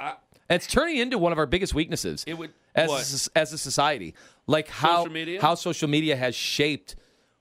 [0.00, 0.16] I-
[0.50, 3.28] it's turning into one of our biggest weaknesses It would- as a, what?
[3.36, 4.14] as a society,
[4.46, 5.40] like how Social media?
[5.42, 6.96] how social media has shaped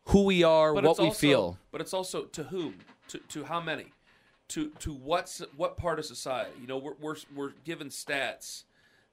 [0.06, 1.58] who we are, But what we also, feel.
[1.72, 2.76] But it's also to whom,
[3.08, 3.86] to to how many,
[4.50, 6.52] to to what's what part of society.
[6.60, 8.64] You know, we're we're we're given stats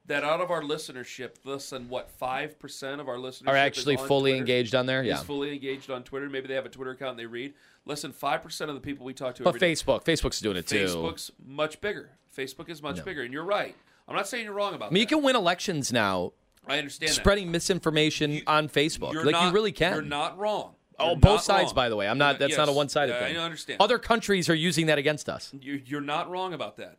[0.08, 3.96] that out of our listenership, less than what five percent of our listeners Are actually
[3.96, 5.02] fully engaged on there.
[5.02, 5.14] Yeah.
[5.18, 6.28] is fully engaged on Twitter.
[6.28, 7.54] Maybe they have a Twitter account and they read.
[7.86, 9.42] Less than five percent of the people we talk to.
[9.44, 10.86] But every day- Facebook, Facebook's doing it too.
[10.86, 12.10] Facebook's much bigger.
[12.36, 13.74] Facebook is much bigger, and you're right.
[14.06, 16.32] I'm not saying you're wrong about I mean, you can win elections now
[16.66, 17.14] I understand that.
[17.14, 19.12] spreading misinformation on Facebook.
[19.12, 19.92] You're Like not- you really can.
[19.94, 20.74] You're not wrong.
[21.00, 21.74] Oh, You're both not sides, wrong.
[21.74, 22.08] by the way.
[22.08, 22.40] I'm not.
[22.40, 23.36] You're That's not a one-sided Yeah, thing.
[23.36, 23.80] I understand.
[23.80, 25.52] Other countries are using that against us.
[25.60, 26.96] you, you're not wrong about that.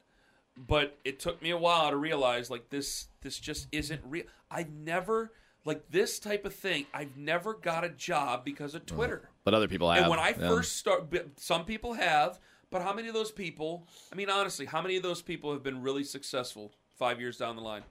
[0.67, 4.25] But it took me a while to realize like this this just isn't real.
[4.51, 5.31] I never
[5.65, 6.85] like this type of thing.
[6.93, 9.29] I've never got a job because of Twitter.
[9.43, 10.01] But other people have.
[10.01, 10.47] And when I yeah.
[10.47, 12.39] first start, some people have,
[12.71, 13.87] but how many of those people?
[14.11, 17.55] I mean, honestly, how many of those people have been really successful five years down
[17.55, 17.83] the line?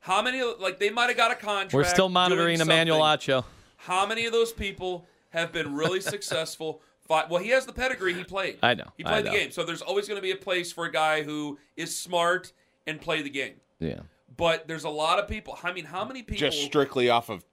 [0.00, 0.42] How many?
[0.42, 1.74] Like they might have got a contract.
[1.74, 3.00] we're still monitoring Emmanuel.
[3.00, 3.44] Acho.
[3.76, 6.82] How many of those people have been really successful?
[7.10, 8.14] Fi- Well, he has the pedigree.
[8.14, 8.58] He played.
[8.62, 9.36] I know, He I played the know.
[9.36, 9.50] game.
[9.50, 12.52] So there's always going to be a place for a guy who is smart
[12.86, 13.54] and play the game.
[13.80, 14.00] Yeah.
[14.36, 15.58] But there's a lot of people.
[15.64, 16.38] I mean, how many people?
[16.38, 17.44] Just strictly off of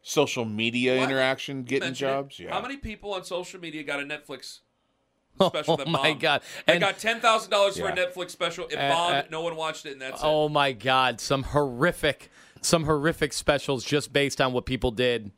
[0.00, 2.10] social media Why- interaction, getting mention it.
[2.10, 2.38] jobs.
[2.40, 2.54] Yeah.
[2.54, 4.60] How many people on social media got a Netflix
[5.40, 6.20] Oh special that my bombed?
[6.20, 6.42] God!
[6.66, 8.66] They And got ten thousand dollars for a Netflix special.
[8.68, 9.14] It Uh, bombed.
[9.16, 10.26] uh, no one watched it, and that's it.
[10.26, 11.20] oh my God!
[11.20, 12.30] Some horrific,
[12.62, 15.30] some horrific specials just based on what people did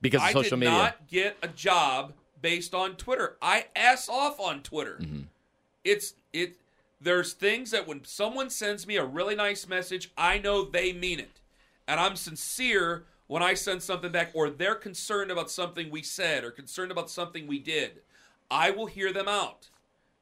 [0.00, 0.76] because of I social did media.
[0.78, 2.12] not get a job
[2.46, 3.36] based on Twitter.
[3.42, 4.98] I ass off on Twitter.
[5.00, 5.22] Mm-hmm.
[5.82, 6.54] It's it.
[7.00, 11.18] There's things that when someone sends me a really nice message, I know they mean
[11.18, 11.40] it,
[11.88, 16.44] and I'm sincere when I send something back, or they're concerned about something we said,
[16.44, 18.02] or concerned about something we did.
[18.48, 19.68] I will hear them out.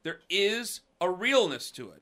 [0.01, 2.01] There is a realness to it.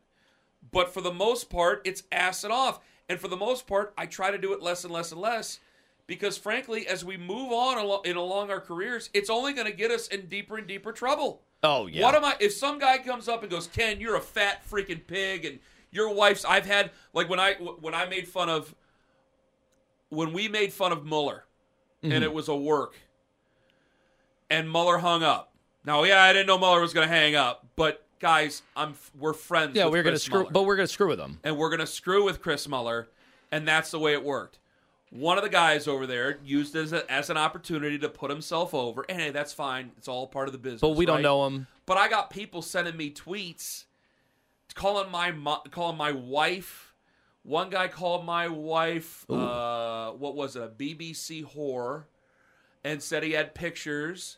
[0.72, 2.80] But for the most part, it's ass and off.
[3.10, 5.60] And for the most part, I try to do it less and less and less
[6.08, 9.92] because, frankly, as we move on in along our careers, it's only going to get
[9.92, 11.42] us in deeper and deeper trouble.
[11.63, 12.02] Oh yeah.
[12.04, 12.36] What am I?
[12.39, 15.60] If some guy comes up and goes, "Ken, you're a fat freaking pig," and
[15.92, 18.76] your wife's, I've had like when I when I made fun of
[20.10, 21.46] when we made fun of Mueller,
[22.04, 22.12] Mm-hmm.
[22.12, 22.96] and it was a work,
[24.50, 25.54] and Mueller hung up.
[25.86, 29.32] Now, yeah, I didn't know Mueller was going to hang up, but guys, I'm we're
[29.34, 29.76] friends.
[29.76, 31.39] yeah, with we're gonna screw, Mueller but we're gonna screw with them.
[31.46, 33.08] and we're going to screw with Chris Mueller,
[33.54, 34.60] and that's the way it worked.
[35.13, 38.32] One of the guys over there used it as, a, as an opportunity to put
[38.32, 39.91] himself over, and hey, that's fine.
[39.95, 40.82] It's all part of the business.
[40.82, 41.21] But we don't right?
[41.21, 41.67] know him.
[41.86, 43.84] But I got people sending me tweets,
[44.73, 46.95] calling my mo- calling my wife.
[47.43, 49.30] One guy called my wife.
[49.30, 50.63] Uh, what was it?
[50.63, 52.06] A BBC whore,
[52.84, 54.38] and said he had pictures.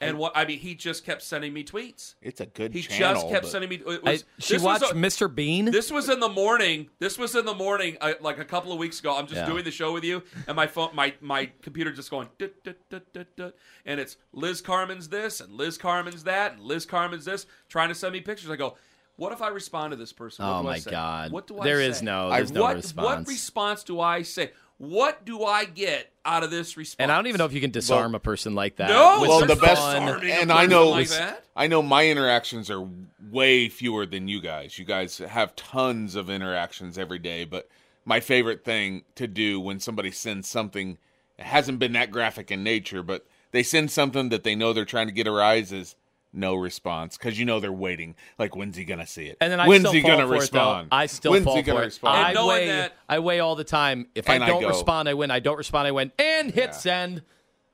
[0.00, 2.16] And what I mean, he just kept sending me tweets.
[2.20, 3.22] It's a good He channel.
[3.22, 3.76] just kept sending me.
[3.76, 5.34] It I, was, she this was watched a- Mr.
[5.34, 5.66] Bean.
[5.66, 6.90] this was in the morning.
[6.98, 9.16] This was in the morning, uh, like a couple of weeks ago.
[9.16, 9.46] I'm just Yeah.
[9.46, 12.76] doing the show with you, and my phone, my my computer just going, dut, dut,
[12.90, 13.56] dut, dut, dut,
[13.86, 17.94] and it's Liz Carman's this, and Liz Carman's that, and Liz Carman's this, trying to
[17.94, 18.50] send me pictures.
[18.50, 18.76] I go,
[19.16, 20.44] what if I respond to this person?
[20.44, 20.90] What Oh, do I my say?
[20.90, 21.32] God.
[21.32, 21.86] What do I There say?
[21.86, 23.06] is no- there's no what, response.
[23.06, 24.50] What response do I say?
[24.78, 26.96] What do I get out of this response?
[26.98, 28.90] and I don't even know if you can disarm a person like that.
[28.90, 29.20] No!
[29.20, 30.22] with well, the best, fun.
[30.24, 31.44] And I know, like that?
[31.54, 32.86] I know my interactions are
[33.30, 34.78] way fewer than you guys.
[34.78, 37.68] You guys have tons of interactions every day, but
[38.04, 40.98] my favorite thing to do when somebody sends something
[41.38, 44.84] it hasn't been that graphic in nature, but they send something that they know they're
[44.84, 45.94] trying to get a rise is
[46.36, 48.14] no response because you know they're waiting.
[48.38, 49.38] Like, when's he gonna see it?
[49.40, 50.86] And then I when's still he fall gonna for respond?
[50.86, 50.96] it though.
[50.96, 51.86] I still when's fall he gonna for it.
[51.86, 52.16] respond?
[52.16, 54.08] I And knowing weigh, that- I weigh all the time.
[54.14, 55.30] If And I I don't go- respond, I win.
[55.30, 56.12] I don't respond, I win.
[56.18, 56.70] And hit Yeah.
[56.72, 57.22] send.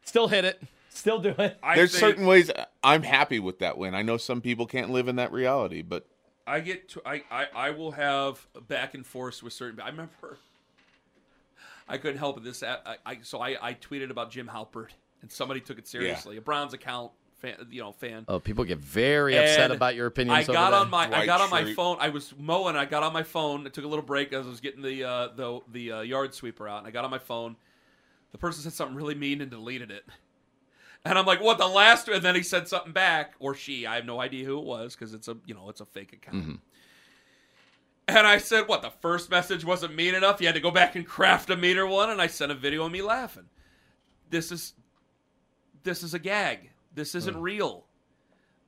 [0.04, 0.62] Still hit it.
[0.90, 1.58] Still do it.
[1.62, 2.50] I There's think- certain ways
[2.84, 3.94] I'm happy with that win.
[3.94, 6.06] I know some people can't live in that reality, but
[6.46, 9.80] I get to I, I I will have back and forth with certain.
[9.80, 10.38] I remember
[11.88, 12.44] I couldn't help it.
[12.44, 14.88] This I, I so I, I tweeted about Jim Halpert
[15.20, 16.36] and somebody took it seriously.
[16.36, 18.24] A Browns account fan, you know, fan.
[18.28, 20.48] Oh, people get very upset And about your opinions.
[20.48, 20.76] I got that.
[20.78, 21.76] on my I White got on my treat.
[21.76, 21.98] phone.
[22.00, 22.76] I was mowing.
[22.76, 23.66] I got on my phone.
[23.66, 26.34] I took a little break as I was getting the uh, the the uh, yard
[26.34, 26.78] sweeper out.
[26.78, 27.56] And I got on my phone.
[28.30, 30.04] The person said something really mean and deleted it.
[31.04, 31.58] And I'm like, what?
[31.58, 32.06] The last?
[32.08, 33.86] And then he said something back, or she.
[33.86, 36.12] I have no idea who it was because it's a you know it's a fake
[36.12, 36.36] account.
[36.36, 36.54] Mm-hmm.
[38.08, 38.82] And I said, what?
[38.82, 40.40] The first message wasn't mean enough.
[40.40, 42.10] You had to go back and craft a meaner one.
[42.10, 43.46] And I sent a video of me laughing.
[44.30, 44.74] This is
[45.82, 46.70] this is a gag.
[46.94, 47.84] This isn't real.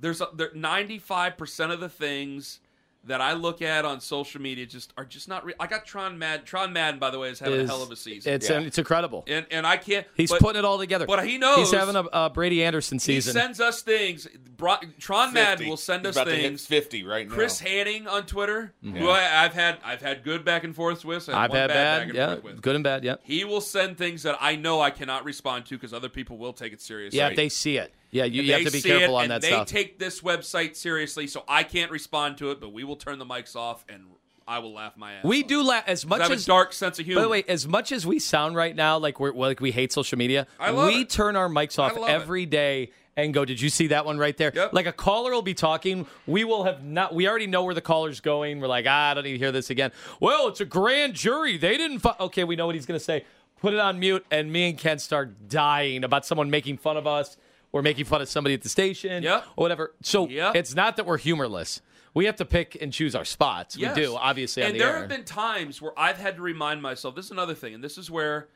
[0.01, 2.61] There's a, there, 95% of the things
[3.07, 5.55] that I look at on social media just are just not real.
[5.61, 6.47] I got Tron Mad.
[6.47, 8.33] Tron Madden, by the way, is having Is- a hell of a season.
[8.33, 8.61] It's Yeah.
[8.61, 9.25] it's incredible.
[9.27, 10.07] and and I can't.
[10.17, 11.05] He's but, putting it all together.
[11.07, 13.35] but he knows- he's having a, a Brady Anderson season.
[13.37, 14.27] He sends us things.
[14.57, 16.67] Bro, Tron Madden will send He's us about to hit things.
[16.67, 17.35] 50 right now.
[17.35, 18.97] Chris Hanning on Twitter, Mm-hmm.
[18.97, 21.29] who I, I've had I've had good back and forths with.
[21.29, 22.63] and I've had bad, bad, back and yeah, forth with.
[22.63, 23.17] good and bad, yeah.
[23.23, 26.55] He will send things that I know I cannot respond to because other people will
[26.55, 27.19] take it seriously.
[27.19, 27.93] Yeah, if they see it.
[28.15, 29.67] Yeah, you, you have to be careful on and that they stuff.
[29.67, 33.27] take this website seriously, so I can't respond to it, but we will turn the
[33.27, 34.05] mics off and
[34.47, 35.25] I will laugh my ass.
[35.25, 35.49] We off.
[35.49, 37.23] do laugh as much I have as a dark sense of humor.
[37.23, 39.93] By the way, as much as we sound right now like we're like we hate
[39.93, 41.11] social media, we it.
[41.11, 42.13] turn our mics off love it.
[42.13, 44.73] every day and go, "Did you see that one right there?" Yep.
[44.73, 47.17] Like a caller will be talking, we will have not.
[47.17, 48.61] We already know where the caller's going.
[48.61, 49.91] We're like, ah, I don't need to hear this again.
[50.21, 51.57] Well, it's a grand jury.
[51.57, 51.99] They didn't.
[51.99, 52.17] Fi-.
[52.21, 53.25] Okay, we know what he's going to say.
[53.61, 57.07] Put it on mute, and me and Ken start dying about someone making fun of
[57.07, 57.37] us
[57.75, 59.47] or making fun of somebody at the station Yep.
[59.57, 59.95] or whatever.
[60.01, 60.55] So Yep.
[60.55, 61.83] it's not that we're humorless.
[62.15, 63.77] We have to pick and choose our spots.
[63.77, 63.97] Yes.
[63.97, 65.01] We do, obviously, on and the there air.
[65.01, 67.17] have been times where I've had to remind myself.
[67.17, 68.47] This is another thing, and this is where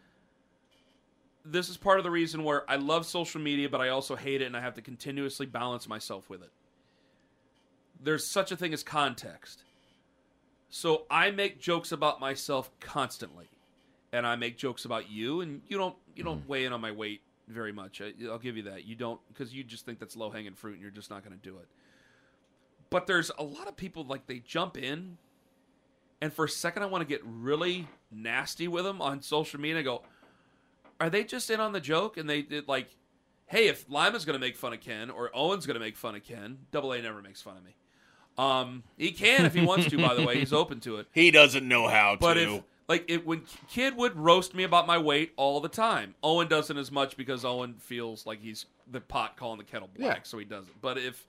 [1.45, 4.41] this is part of the reason where I love social media, but I also hate
[4.41, 6.53] it, and I have to continuously balance myself with it.
[8.01, 9.65] There's such a thing as context.
[10.69, 13.49] So I make jokes about myself constantly,
[14.13, 16.49] and I make jokes about you, and you don't you don't mm.
[16.49, 18.01] weigh in on my weight very much.
[18.01, 18.85] I, I'll give you that.
[18.85, 21.39] You don't because you just think that's low hanging fruit, and you're just not going
[21.39, 21.69] to do it.
[22.91, 25.19] But there's a lot of people like they jump in,
[26.21, 29.81] and for a second I want to get really nasty with them on social media.
[29.81, 30.03] I go,
[31.01, 32.17] are they just in on the joke?
[32.17, 32.89] And they did like,
[33.47, 36.15] hey, if Lima's going to make fun of Ken or Owen's going to make fun
[36.15, 37.75] of Ken, Double A never makes fun of me.
[38.39, 39.99] Um, he can if he wants to.
[39.99, 41.09] By the way, he's open to it.
[41.13, 42.41] He doesn't know how But to.
[42.57, 46.15] if like it when Kid would roast me about my weight all the time.
[46.23, 50.17] Owen doesn't as much because Owen feels like he's the pot calling the kettle black,
[50.17, 50.23] Yeah.
[50.23, 50.81] so he doesn't.
[50.81, 51.27] But if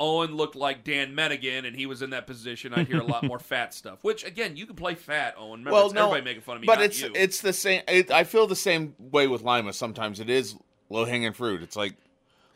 [0.00, 3.24] Owen looked like Dan Menigan and he was in that position, I'd hear a lot
[3.24, 4.00] more fat stuff.
[4.02, 5.60] Which again, you can play fat, Owen.
[5.60, 7.12] Remember, well, no, everybody making fun of me, but it's you.
[7.14, 7.82] it's the same.
[7.88, 9.72] It, I feel the same way with Lima.
[9.72, 10.56] Sometimes it is
[10.90, 11.62] low hanging fruit.
[11.62, 11.94] It's like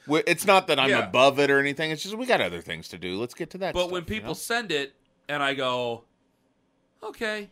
[0.08, 1.06] it's not that I'm Yeah.
[1.08, 1.92] above it or anything.
[1.92, 3.16] It's just we got other things to do.
[3.18, 3.74] Let's get to that.
[3.74, 4.34] But stuff, when you people know?
[4.34, 4.92] send it
[5.28, 6.04] and I go,
[7.02, 7.48] okay,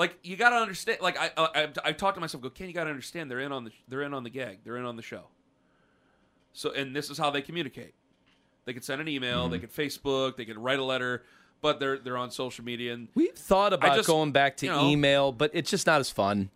[0.00, 0.98] like you got to understand.
[1.02, 3.30] Like I, I, I talk to myself, go, Ken, you got to understand.
[3.30, 4.60] They're in on the, they're in on the gag.
[4.64, 5.24] They're in on the show.
[6.52, 7.94] So, and this is how they communicate.
[8.64, 9.52] They could send an email, Mm-hmm.
[9.52, 11.22] they could Facebook, they could write a letter,
[11.60, 14.72] but they're they're on social media and We've thought about just- going back to you
[14.72, 16.50] know- email, but it's just not as fun.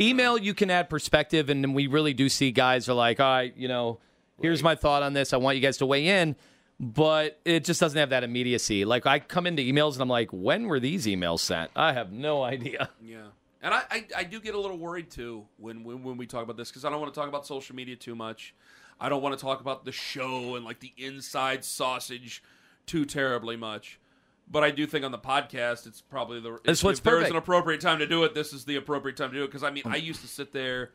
[0.00, 3.56] Email, you can add perspective, and we really do see guys are like, all right,
[3.56, 3.98] you know,
[4.42, 5.32] here's my thought on this.
[5.32, 6.36] I want you guys to weigh in,
[6.78, 8.84] but it just doesn't have that immediacy.
[8.84, 11.70] Like, I come into emails and I'm like, when were these emails sent?
[11.74, 12.90] I have no idea.
[13.02, 13.28] Yeah,
[13.62, 16.42] and I, I, I do get a little worried too when when, when we talk
[16.42, 18.54] about this because I don't want to talk about social media too much.
[19.00, 22.42] I don't want to talk about the show and like the inside sausage
[22.86, 24.00] too terribly much.
[24.48, 27.36] But I do think on the podcast, it's probably the That's if, if there's an
[27.36, 28.32] appropriate time to do it.
[28.32, 30.04] This is the appropriate time to do it because I mean I mm.
[30.04, 30.92] used to sit there,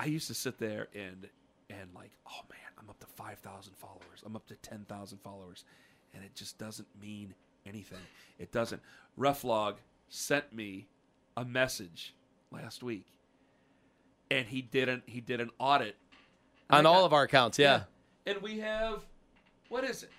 [0.00, 1.28] I used to sit there and
[1.68, 5.18] and like oh man I'm up to five thousand followers, I'm up to ten thousand
[5.18, 5.64] followers,
[6.14, 7.34] and it just doesn't mean
[7.66, 7.98] anything.
[8.38, 8.82] It doesn't.
[9.18, 9.76] Reflog
[10.08, 10.88] sent me
[11.36, 12.14] a message
[12.50, 13.06] last week,
[14.30, 15.04] and he didn't.
[15.06, 15.96] He did an audit
[16.70, 17.82] On all got- of our accounts, yeah.
[18.26, 19.02] and we have
[19.68, 20.10] what is it?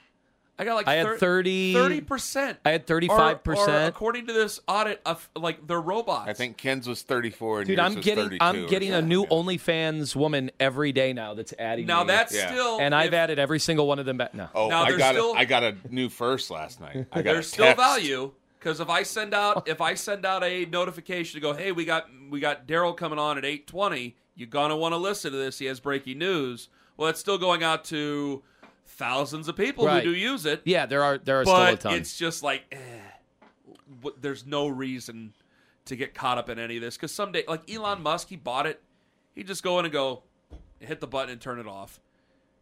[0.59, 2.57] I got like I had 30 percent.
[2.65, 3.87] I had 35%.
[3.87, 6.27] According to this audit, of like they're robots.
[6.29, 9.01] I think Ken's was 34 Dude, yours I'm was getting 32 I'm or getting a
[9.01, 9.27] new yeah.
[9.29, 12.07] OnlyFans woman every day now that's adding now me.
[12.07, 12.49] that's Yeah.
[12.51, 14.49] still and I've if- added every single one of them back now.
[14.55, 17.05] Oh, Now, I got still- a, I got a new first last night.
[17.11, 20.65] I got there's still value because if I send out if I send out a
[20.65, 24.15] notification to go, hey, we got we got Daryl coming on at eight twenty.
[24.35, 25.59] You're gonna want to listen to this.
[25.59, 26.69] He has breaking news.
[26.95, 28.41] Well, it's still going out to
[28.87, 30.03] thousands of people Right.
[30.03, 30.61] who do use it.
[30.65, 31.93] Yeah, there are there are still a ton.
[31.95, 32.77] it's just like eh,
[34.01, 35.33] w- there's no reason
[35.85, 38.65] to get caught up in any of this because someday, like Elon Musk, he bought
[38.65, 38.81] it.
[39.35, 40.23] He just go in and go,
[40.79, 41.99] hit the button and turn it off.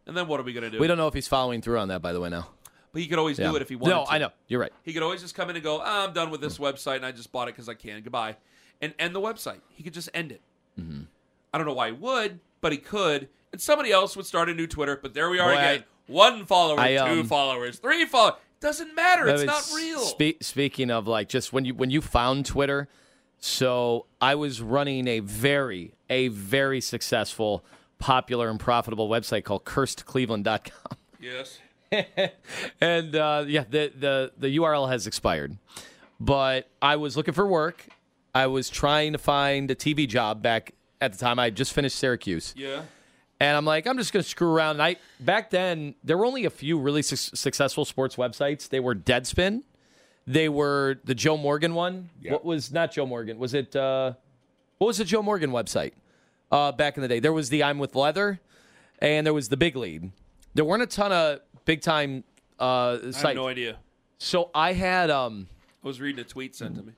[0.06, 0.78] And then what are we gonna do?
[0.78, 2.28] we don't know if he's following through on that, by the way.
[2.28, 2.48] Now,
[2.92, 3.50] But he could always yeah.
[3.50, 3.94] do it if he wanted.
[3.94, 4.10] No, to.
[4.12, 4.72] I know you're right.
[4.84, 7.06] He could always just come in and go, ah, I'm done with this website, and
[7.06, 8.02] I just bought it because I can.
[8.02, 8.36] Goodbye,
[8.80, 9.60] and end the website.
[9.70, 10.40] He could just end it.
[10.78, 11.02] Mm-hmm.
[11.52, 13.28] I don't know why he would, but he could.
[13.52, 14.98] And somebody else would start a new Twitter.
[15.02, 15.84] But there we are again.
[16.06, 18.38] One follower, I, two um, followers, three followers.
[18.60, 19.28] Doesn't matter.
[19.28, 20.00] It's not real.
[20.00, 22.88] spe- speaking of like just when you when you found Twitter,
[23.38, 27.64] so I was running a very a very successful,
[27.98, 30.98] popular and profitable website called CursedCleveland.com.
[31.20, 31.58] yes.
[32.80, 35.56] and uh, yeah, the, the the URL has expired.
[36.18, 37.86] But I was looking for work.
[38.34, 41.38] I was trying to find a TV job back at the time.
[41.38, 42.82] I had just finished Syracuse, Yeah.
[43.40, 44.76] And I'm like, I'm just going to screw around.
[44.76, 48.68] And I back then there were only a few really su- successful sports websites.
[48.68, 49.62] They were Deadspin.
[50.26, 52.10] They were the Joe Morgan one.
[52.24, 53.38] What was not Joe Morgan?
[53.38, 54.14] Was it uh,
[54.78, 55.92] what was the Joe Morgan website
[56.50, 57.20] uh, back in the day?
[57.20, 58.40] There was the I'm with Leather,
[58.98, 60.10] and there was the Big Lead.
[60.54, 62.24] There weren't a ton of big time
[62.58, 63.24] uh, sites.
[63.24, 63.76] I have no idea.
[64.18, 65.46] So I had um.
[65.84, 66.94] I was reading a tweet sent to me.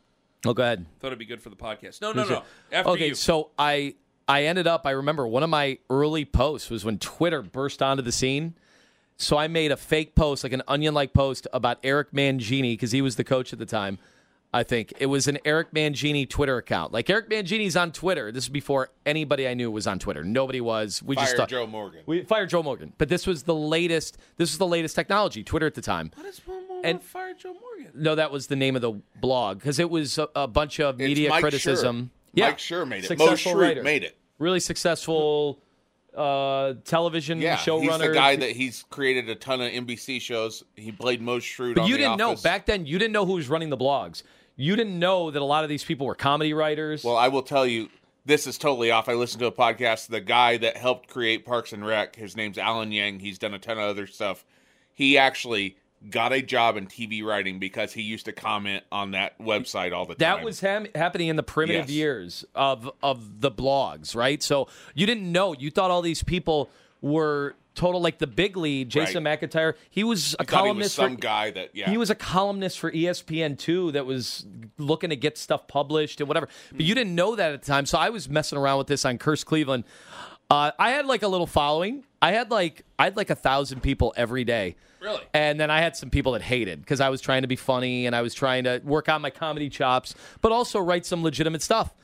[0.47, 0.87] Oh, go ahead.
[1.01, 2.01] Thought it'd be good for the podcast.
[2.01, 2.43] No, no, no.
[2.73, 3.15] After okay, you.
[3.15, 3.97] so I
[4.29, 4.87] I ended up.
[4.87, 8.55] I remember one of my early posts was when Twitter burst onto the scene.
[9.17, 13.03] So I made a fake post, like an onion-like post about Eric Mangini because he
[13.03, 13.99] was the coach at the time.
[14.55, 16.93] I think it was an Eric Mangini Twitter account.
[16.93, 18.31] Like Eric Mangini's on Twitter.
[18.33, 20.23] This is before anybody I knew was on Twitter.
[20.25, 21.03] Nobody was.
[21.03, 22.01] We just Fire thought Joe Morgan.
[22.07, 22.93] we fired Joe Morgan.
[22.97, 24.17] But this was the latest.
[24.37, 25.43] This was the latest technology.
[25.43, 26.13] Twitter at the time.
[26.15, 27.93] What is one more And- fire Joe Morgan?
[27.95, 30.99] No, that was the name of the blog because it was a, a bunch of
[30.99, 32.05] media criticism.
[32.15, 32.18] Schur.
[32.35, 33.19] Yeah, Mike Schur made it.
[33.19, 34.17] Mose Schrute made it.
[34.39, 35.61] Really successful
[36.17, 37.83] uh, television Yeah, showrunner.
[37.83, 40.65] he's the guy that he's created a ton of NBC shows.
[40.77, 42.43] He played Mose Schrute But you didn't Office.
[42.45, 42.87] know back then.
[42.87, 44.23] You didn't know who was running the blogs.
[44.57, 47.05] You didn't know that a lot of these people were comedy writers.
[47.05, 47.89] Well, I will tell you,
[48.27, 49.09] this is totally off.
[49.09, 50.09] I listened to a podcast.
[50.09, 53.21] The guy that helped create Parks and Rec, his name's Alan Yang.
[53.21, 54.45] He's done a ton of other stuff.
[54.93, 55.77] He actually
[56.11, 60.05] got a job in TV writing because he used to comment on that website all
[60.07, 60.19] the time.
[60.39, 61.91] That was happening in the primitive Yes.
[61.97, 64.43] years of of the blogs, right?
[64.43, 65.55] So you didn't know.
[65.55, 66.71] You thought all these people
[67.01, 68.89] were total like the big lead.
[68.89, 69.75] Jason McIntyre.
[69.89, 71.21] He was a thought he was columnist some for.
[71.21, 71.91] guy that yeah.
[71.91, 74.47] He was a columnist for E ESPN too that was
[74.79, 76.49] looking to get stuff published and whatever.
[76.73, 77.87] But you didn't know that at the time.
[77.87, 79.85] So I was messing around with this on Curse Cleveland.
[80.51, 82.05] Uh, I had like a little following.
[82.21, 84.77] I had like I had like a thousand people every day.
[85.01, 85.23] Really?
[85.33, 88.07] And then I had some people that hated because I was trying to be funny
[88.07, 91.63] and I was trying to work on my comedy chops, but also write some legitimate
[91.63, 91.95] stuff.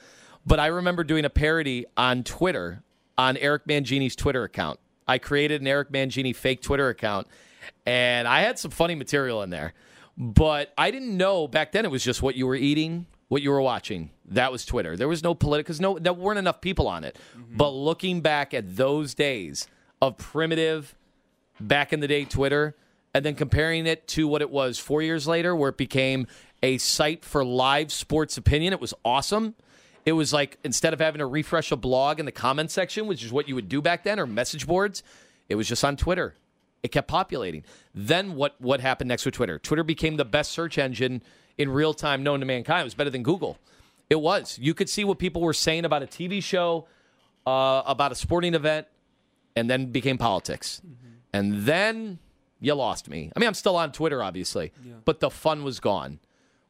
[0.47, 2.83] But I remember doing a parody on Twitter
[3.19, 4.79] on Eric Mangini's Twitter account.
[5.07, 7.27] I created an Eric Mangini fake Twitter account
[7.87, 9.75] and I had some funny material in there.
[10.17, 13.51] But I didn't know back then it was just what you were eating, what you
[13.51, 14.11] were watching.
[14.27, 14.97] That was Twitter.
[14.97, 17.19] There was no political because no there weren't enough people on it.
[17.37, 17.57] Mm-hmm.
[17.57, 19.67] But looking back at those days
[20.09, 20.95] of primitive
[21.61, 22.77] back in the day Twitter
[23.15, 26.27] and then comparing it to what it was four years later, where it became
[26.63, 28.73] a site for live sports opinion.
[28.73, 29.55] It was awesome.
[30.05, 33.25] It was like instead of having to refresh a blog in the comment section, which
[33.25, 35.03] is what you would do back then, or message boards,
[35.49, 36.35] it was just on Twitter.
[36.83, 37.65] It kept populating.
[37.95, 39.59] Then what what happened next with Twitter?
[39.59, 41.23] Twitter became the best search engine
[41.57, 42.83] in real time known to mankind.
[42.83, 43.59] It was better than Google.
[44.11, 44.59] It was.
[44.61, 46.87] You could see what people were saying about a TV show,
[47.47, 48.87] uh, about a sporting event,
[49.57, 50.81] and then became politics.
[50.85, 51.15] Mm-hmm.
[51.33, 52.19] And then
[52.61, 53.31] you lost me.
[53.35, 54.73] I mean, I'm still on Twitter, obviously,
[55.05, 56.21] but the fun was gone.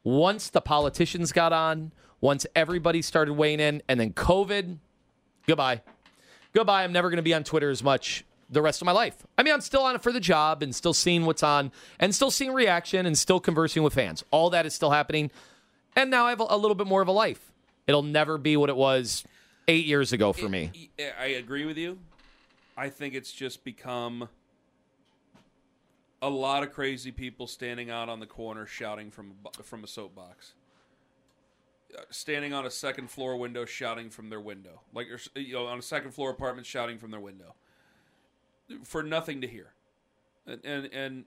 [0.03, 4.79] Once the politicians got on, once everybody started weighing in, and then COVID,
[5.47, 5.83] goodbye.
[6.53, 6.85] Goodbye.
[6.85, 9.17] I'm never going to be on Twitter as much the rest of my life.
[9.37, 12.15] I mean, I'm still on it for the job and still seeing what's on and
[12.15, 14.25] still seeing reaction and still conversing with fans.
[14.31, 15.31] All that is still happening.
[15.97, 17.53] And now I have a, a little bit more of a life.
[17.87, 19.25] It'll never be what it was
[19.69, 20.91] eight years ago for me.
[21.21, 21.99] I agree with you.
[22.77, 24.29] I think it's just become
[26.21, 30.55] a lot of crazy people standing out on the corner shouting from from a soapbox.
[31.97, 34.81] Uh, Standing on a second floor window shouting from their window.
[34.93, 35.07] Like
[35.37, 37.55] you know on a second floor apartment shouting from their window.
[38.85, 39.75] For nothing to hear.
[40.47, 41.25] And and, and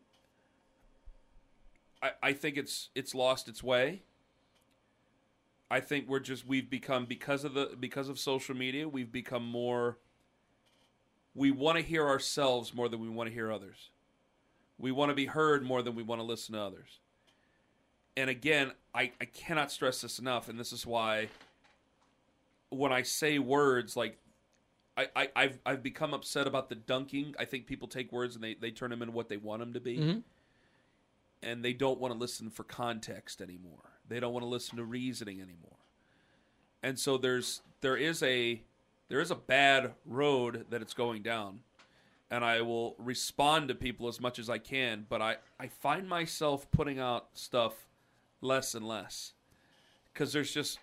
[2.02, 4.04] I, I think it's it's lost its way.
[5.70, 9.46] I think we're just we've become because of the because of social media, we've become
[9.46, 9.98] more
[11.38, 13.92] we want to hear ourselves more than we want to hear others.
[14.80, 17.00] We want to be heard more than we want to listen to others.
[18.18, 21.30] And again, I, I cannot stress this enough, and this is why
[22.70, 24.18] when I say words like
[24.98, 27.36] I, I, I've I've become upset about the dunking.
[27.40, 29.74] I think people take words and they, they turn them into what they want them
[29.74, 29.98] to be.
[30.00, 30.24] Mhm.
[31.44, 33.92] And they don't want to listen for context anymore.
[34.10, 35.78] They don't want to listen to reasoning anymore.
[36.82, 38.64] And so there's there is a
[39.10, 41.60] there is a bad road that it's going down.
[42.30, 46.10] And I will respond to people as much as I can, but I, I find
[46.10, 47.88] myself putting out stuff
[48.42, 49.32] less and less.
[50.14, 50.80] Because there's just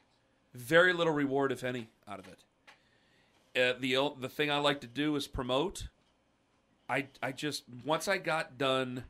[0.54, 2.44] very little reward, if any, out of it
[3.56, 5.86] uh, the the thing I like to do is promote.
[6.88, 9.04] I I just once I got done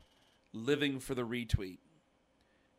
[0.53, 1.79] living for the retweet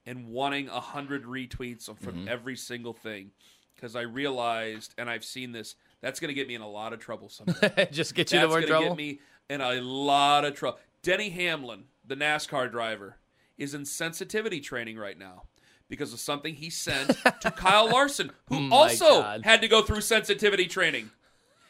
[0.07, 2.28] and wanting a hundred retweets from Mhm.
[2.28, 3.32] every single thing,
[3.74, 6.92] because I realized and I've seen this that's going to get me in a lot
[6.92, 7.88] of trouble someday.
[7.90, 8.61] Just get you in more trouble.
[8.61, 8.97] that's more gonna trouble?
[8.97, 10.78] Get me in a lot of trouble.
[11.03, 13.16] Denny Hamlin, the NASCAR driver,
[13.59, 15.44] is in sensitivity training right now
[15.88, 19.44] because of something he sent to Kyle Larson, who Oh also God.
[19.44, 21.11] had to go through sensitivity training.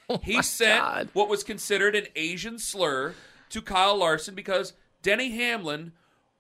[0.09, 3.15] Oh he sent what was considered an Asian slur
[3.51, 4.73] to Kyle Larson because
[5.03, 5.93] Denny Hamlin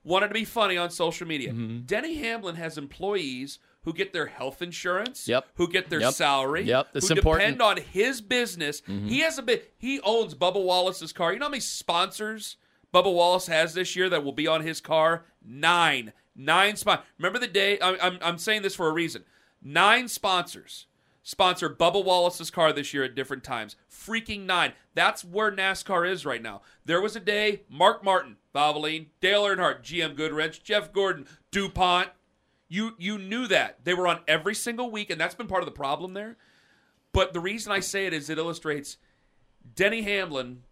[0.04, 1.50] wanted to be funny on social media.
[1.52, 1.80] Mm-hmm.
[1.80, 5.46] Denny Hamlin has employees who get their health insurance, Yep.
[5.54, 6.12] who get their Yep.
[6.12, 7.46] salary, Yep, that's who important.
[7.56, 8.82] depend on his business.
[8.82, 9.08] Mhm.
[9.08, 9.72] He has a bit.
[9.78, 11.32] He owns Bubba Wallace's car.
[11.32, 12.56] You know how many sponsors
[12.92, 15.24] Bubba Wallace has this year that will be on his car?
[15.42, 17.06] Nine, nine spot.
[17.16, 17.78] Remember the day?
[17.80, 19.24] I'm, I'm I'm saying this for a reason.
[19.62, 20.86] Nine sponsors
[21.22, 23.76] sponsor Bubba Wallace's car this year at different times.
[23.90, 24.72] Freaking nine.
[24.94, 26.62] That's where NASCAR is right now.
[26.84, 32.10] There was a day Mark Martin, Valvoline, Dale Earnhardt, GM Goodwrench, Jeff Gordon, DuPont.
[32.68, 35.66] You you knew that they were on every single week, and that's been part of
[35.66, 36.36] the problem there.
[37.12, 38.98] But the reason I say it is it illustrates
[39.74, 40.62] Denny Hamlin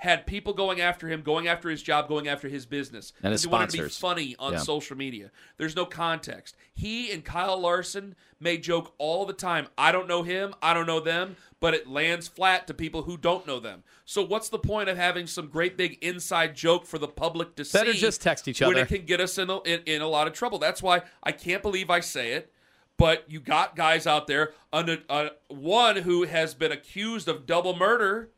[0.00, 3.12] had people going after him, going after his job, going after his business.
[3.22, 3.98] And his He wanted to be sponsors.
[3.98, 4.58] funny on Yeah.
[4.60, 5.30] social media.
[5.58, 6.56] There's no context.
[6.72, 9.66] He and Kyle Larson may joke all the time.
[9.76, 13.18] I don't know him, I don't know them, but it lands flat to people who
[13.18, 13.82] don't know them.
[14.06, 17.64] So what's the point of having some great big inside joke for the public to
[17.70, 17.98] Better see?
[17.98, 18.74] just text each other.
[18.74, 20.58] when it can get us in a, in, in a lot of trouble.
[20.58, 22.50] That's why I can't believe I say it.
[22.96, 27.74] But you got guys out there, under, uh, one who has been accused of double
[27.76, 28.30] murder,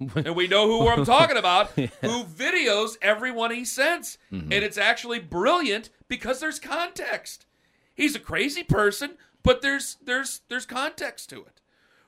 [0.14, 4.18] and we know who I'm talking about, who videos everyone he sends.
[4.32, 4.52] Mm-hmm.
[4.52, 7.46] And it's actually brilliant because there's context.
[7.94, 11.60] He's a crazy person, but there's there's there's context to it.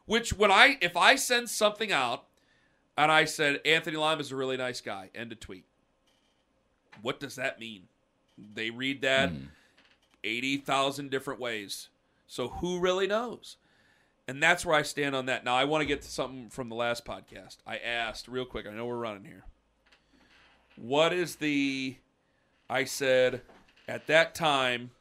[0.07, 2.25] Which when I if I send something out
[2.97, 5.65] and I said Anthony Lima is a really nice guy, end of tweet.
[7.03, 7.89] What does that mean?
[8.55, 9.45] They read that Hmm.
[10.23, 11.89] 80,000 different ways.
[12.27, 13.57] So who really knows?
[14.31, 15.45] And that's where I stand on that.
[15.45, 17.57] Now, I want to get to something from the last podcast.
[17.67, 19.43] I asked real quick, I know we're running here.
[20.77, 21.97] What is the.
[22.69, 23.41] I said
[23.89, 24.93] at that time,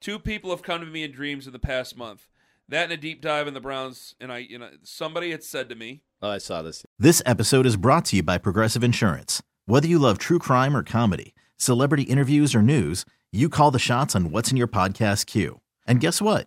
[0.00, 2.28] two people have come to me in dreams in the past month.
[2.66, 4.14] That and a deep dive in the Browns.
[4.18, 6.86] And I, you know, somebody had said to me, Oh, I saw this.
[6.98, 9.42] This episode is brought to you by Progressive Insurance.
[9.66, 14.16] Whether you love true crime or comedy, celebrity interviews or news, you call the shots
[14.16, 15.60] on what's in your podcast queue.
[15.86, 16.46] And guess what?